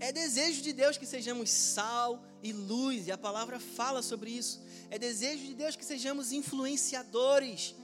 É 0.00 0.10
desejo 0.10 0.60
de 0.60 0.72
Deus 0.72 0.96
que 0.96 1.06
sejamos 1.06 1.48
sal 1.48 2.20
e 2.42 2.52
luz, 2.52 3.06
e 3.06 3.12
a 3.12 3.16
palavra 3.16 3.60
fala 3.60 4.02
sobre 4.02 4.32
isso. 4.32 4.60
É 4.90 4.98
desejo 4.98 5.44
de 5.44 5.54
Deus 5.54 5.76
que 5.76 5.84
sejamos 5.84 6.32
influenciadores 6.32 7.76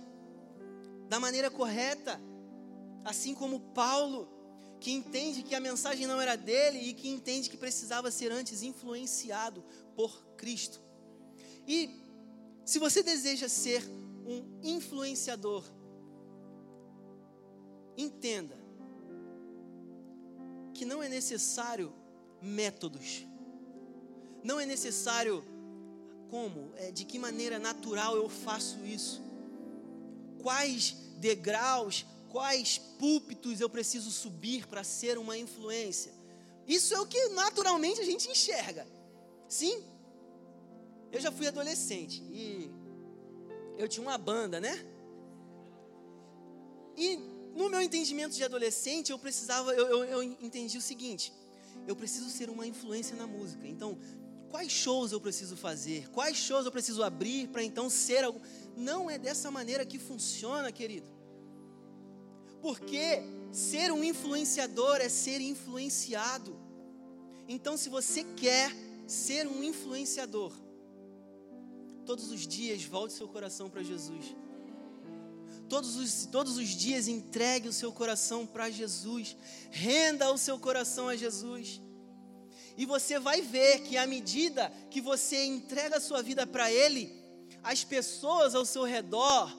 da 1.09 1.21
maneira 1.21 1.53
correta, 1.53 2.21
assim 3.05 3.37
como 3.37 3.61
Paulo, 3.73 4.29
que 4.81 4.91
entende 4.91 5.45
que 5.45 5.55
a 5.55 5.61
mensagem 5.61 6.09
não 6.09 6.21
era 6.21 6.35
dele 6.35 6.81
e 6.81 6.93
que 6.93 7.09
entende 7.09 7.49
que 7.49 7.57
precisava 7.57 8.11
ser 8.11 8.33
antes 8.33 8.65
influenciado 8.65 9.65
por 9.95 10.27
Cristo. 10.37 10.83
E 11.69 12.03
se 12.65 12.79
você 12.79 13.03
deseja 13.03 13.49
ser 13.49 13.85
um 14.27 14.59
influenciador, 14.63 15.65
entenda 17.97 18.57
que 20.73 20.85
não 20.85 21.03
é 21.03 21.09
necessário 21.09 21.93
métodos, 22.41 23.27
não 24.43 24.59
é 24.59 24.67
necessário 24.67 25.45
como, 26.31 26.73
é, 26.77 26.91
de 26.91 27.05
que 27.05 27.19
maneira 27.19 27.59
natural 27.59 28.17
eu 28.17 28.29
faço 28.29 28.85
isso, 28.85 29.23
quais 30.43 30.97
degraus, 31.19 32.05
quais 32.31 32.79
púlpitos 32.99 33.61
eu 33.61 33.71
preciso 33.71 34.11
subir 34.11 34.67
para 34.67 34.83
ser 34.83 35.17
uma 35.19 35.39
influência. 35.39 36.13
Isso 36.67 36.95
é 36.95 37.01
o 37.01 37.07
que 37.07 37.29
naturalmente 37.29 38.01
a 38.01 38.05
gente 38.05 38.29
enxerga. 38.29 38.87
Sim, 39.49 39.83
eu 41.15 41.21
já 41.21 41.31
fui 41.31 41.47
adolescente 41.47 42.23
e 42.33 42.69
eu 43.79 43.87
tinha 43.87 44.03
uma 44.03 44.19
banda, 44.19 44.61
né? 44.61 44.85
E 46.97 47.17
no 47.55 47.71
meu 47.71 47.81
entendimento 47.81 48.35
de 48.35 48.43
adolescente, 48.43 49.13
eu 49.13 49.19
precisava, 49.19 49.73
eu, 49.73 49.87
eu, 49.87 50.05
eu 50.05 50.23
entendi 50.23 50.77
o 50.77 50.81
seguinte: 50.81 51.33
eu 51.87 51.95
preciso 51.95 52.29
ser 52.29 52.51
uma 52.51 52.67
influência 52.67 53.17
na 53.17 53.29
música. 53.29 53.65
Então, 53.65 53.97
quais 54.51 54.73
shows 54.73 55.13
eu 55.13 55.21
preciso 55.21 55.57
fazer? 55.57 56.11
Quais 56.11 56.37
shows 56.37 56.67
eu 56.67 56.73
preciso 56.73 57.01
abrir 57.05 57.47
para 57.49 57.63
então 57.63 57.89
ser 57.89 58.25
algo? 58.25 58.41
Não 58.77 59.09
é 59.09 59.17
dessa 59.17 59.53
maneira 59.53 59.87
que 59.87 60.01
funciona, 60.01 60.73
querido. 60.73 61.13
Porque 62.61 63.23
ser 63.53 63.93
um 63.93 64.03
influenciador 64.03 64.97
é 64.97 65.09
ser 65.09 65.41
influenciado. 65.41 66.59
Então, 67.49 67.77
se 67.77 67.89
você 67.89 68.25
quer 68.25 68.75
ser 69.07 69.47
um 69.47 69.63
influenciador, 69.63 70.64
Todos 72.07 72.31
os 72.31 72.47
dias, 72.47 72.85
volte 72.85 73.15
seu 73.15 73.29
coração 73.29 73.71
para 73.71 73.83
Jesus. 73.83 74.37
Todos 75.69 75.97
os, 75.97 76.27
todos 76.27 76.57
os 76.57 76.69
dias, 76.69 77.09
entregue 77.09 77.69
o 77.69 77.73
seu 77.73 77.91
coração 77.93 78.47
para 78.47 78.71
Jesus. 78.71 79.37
Renda 79.71 80.31
o 80.33 80.39
seu 80.39 80.59
coração 80.59 81.09
a 81.09 81.17
Jesus. 81.17 81.81
E 82.77 82.85
você 82.85 83.19
vai 83.19 83.41
ver 83.41 83.81
que 83.81 83.97
à 83.97 84.07
medida 84.07 84.71
que 84.91 85.01
você 85.01 85.45
entrega 85.45 85.97
a 85.97 86.01
sua 86.01 86.23
vida 86.23 86.47
para 86.47 86.71
Ele, 86.71 87.13
as 87.63 87.85
pessoas 87.85 88.55
ao 88.55 88.67
seu 88.67 88.85
redor 88.85 89.57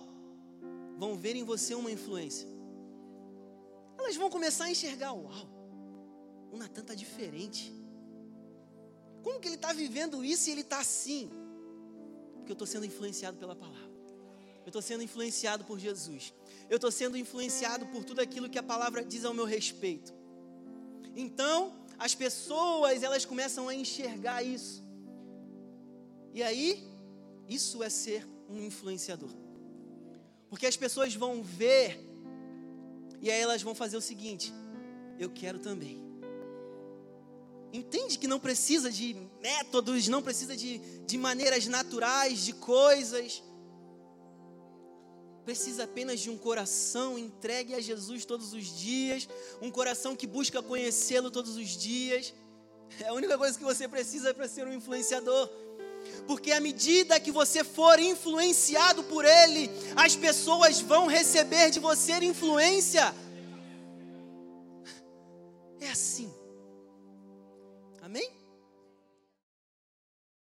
vão 0.98 1.18
ver 1.18 1.36
em 1.36 1.44
você 1.44 1.74
uma 1.74 1.92
influência. 1.92 2.48
Elas 3.98 4.16
vão 4.16 4.30
começar 4.30 4.66
a 4.66 4.72
enxergar: 4.72 5.14
uau, 5.14 5.32
o 6.52 6.58
Natan 6.58 6.82
está 6.82 6.94
diferente. 6.94 7.74
Como 9.24 9.40
que 9.40 9.48
ele 9.48 9.56
está 9.56 9.74
vivendo 9.74 10.24
isso 10.24 10.48
e 10.48 10.52
ele 10.52 10.62
está 10.62 10.80
assim? 10.80 11.32
Porque 12.46 12.52
eu 12.52 12.62
estou 12.62 12.68
sendo 12.68 12.86
influenciado 12.86 13.38
pela 13.38 13.56
palavra. 13.56 13.90
Eu 14.64 14.70
estou 14.70 14.80
sendo 14.80 15.02
influenciado 15.02 15.64
por 15.64 15.80
Jesus. 15.80 16.32
Eu 16.70 16.76
estou 16.76 16.92
sendo 16.92 17.18
influenciado 17.18 17.88
por 17.88 18.04
tudo 18.04 18.22
aquilo 18.22 18.48
que 18.48 18.60
a 18.60 18.64
palavra 18.64 19.04
diz 19.04 19.26
ao 19.26 19.34
meu 19.34 19.46
respeito. 19.46 20.14
Então, 21.16 21.74
as 21.98 22.14
pessoas, 22.14 23.02
elas 23.02 23.26
começam 23.26 23.68
a 23.68 23.74
enxergar 23.74 24.44
isso. 24.44 24.86
E 26.36 26.44
aí, 26.44 26.88
isso 27.50 27.82
é 27.82 27.90
ser 27.90 28.28
um 28.48 28.62
influenciador. 28.62 29.32
Porque 30.48 30.68
as 30.68 30.78
pessoas 30.78 31.16
vão 31.16 31.42
ver, 31.42 32.00
e 33.24 33.32
aí 33.32 33.42
elas 33.42 33.64
vão 33.64 33.74
fazer 33.74 33.98
o 33.98 34.02
seguinte: 34.02 34.54
eu 35.18 35.32
quero 35.32 35.58
também. 35.58 36.00
Entende 37.76 38.18
que 38.18 38.28
não 38.28 38.40
precisa 38.40 38.90
de 38.90 39.16
métodos, 39.42 40.08
não 40.08 40.22
precisa 40.22 40.56
de, 40.56 40.78
de 41.06 41.18
maneiras 41.18 41.68
naturais, 41.68 42.40
de 42.40 42.54
coisas. 42.54 43.44
Precisa 45.44 45.84
apenas 45.84 46.22
de 46.22 46.30
um 46.30 46.38
coração 46.38 47.20
entregue 47.20 47.76
a 47.76 47.82
Jesus 47.82 48.24
todos 48.24 48.54
os 48.54 48.66
dias, 48.66 49.28
um 49.62 49.70
coração 49.70 50.16
que 50.16 50.26
busca 50.26 50.64
conhecê-lo 50.64 51.30
todos 51.30 51.58
os 51.58 51.70
dias. 51.70 52.34
É 53.02 53.10
a 53.10 53.14
única 53.14 53.38
coisa 53.38 53.58
que 53.58 53.64
você 53.64 53.88
precisa 53.90 54.34
para 54.34 54.48
ser 54.48 54.66
um 54.66 54.74
influenciador. 54.74 55.50
Porque 56.26 56.54
à 56.54 56.62
medida 56.62 57.20
que 57.20 57.32
você 57.32 57.62
for 57.64 58.00
influenciado 58.00 59.04
por 59.04 59.26
Ele, 59.26 59.70
as 59.98 60.16
pessoas 60.16 60.80
vão 60.80 61.08
receber 61.08 61.72
de 61.72 61.80
você 61.80 62.14
influência. 62.24 63.14
É 65.82 65.90
assim. 65.90 66.34
Amém? 68.06 68.35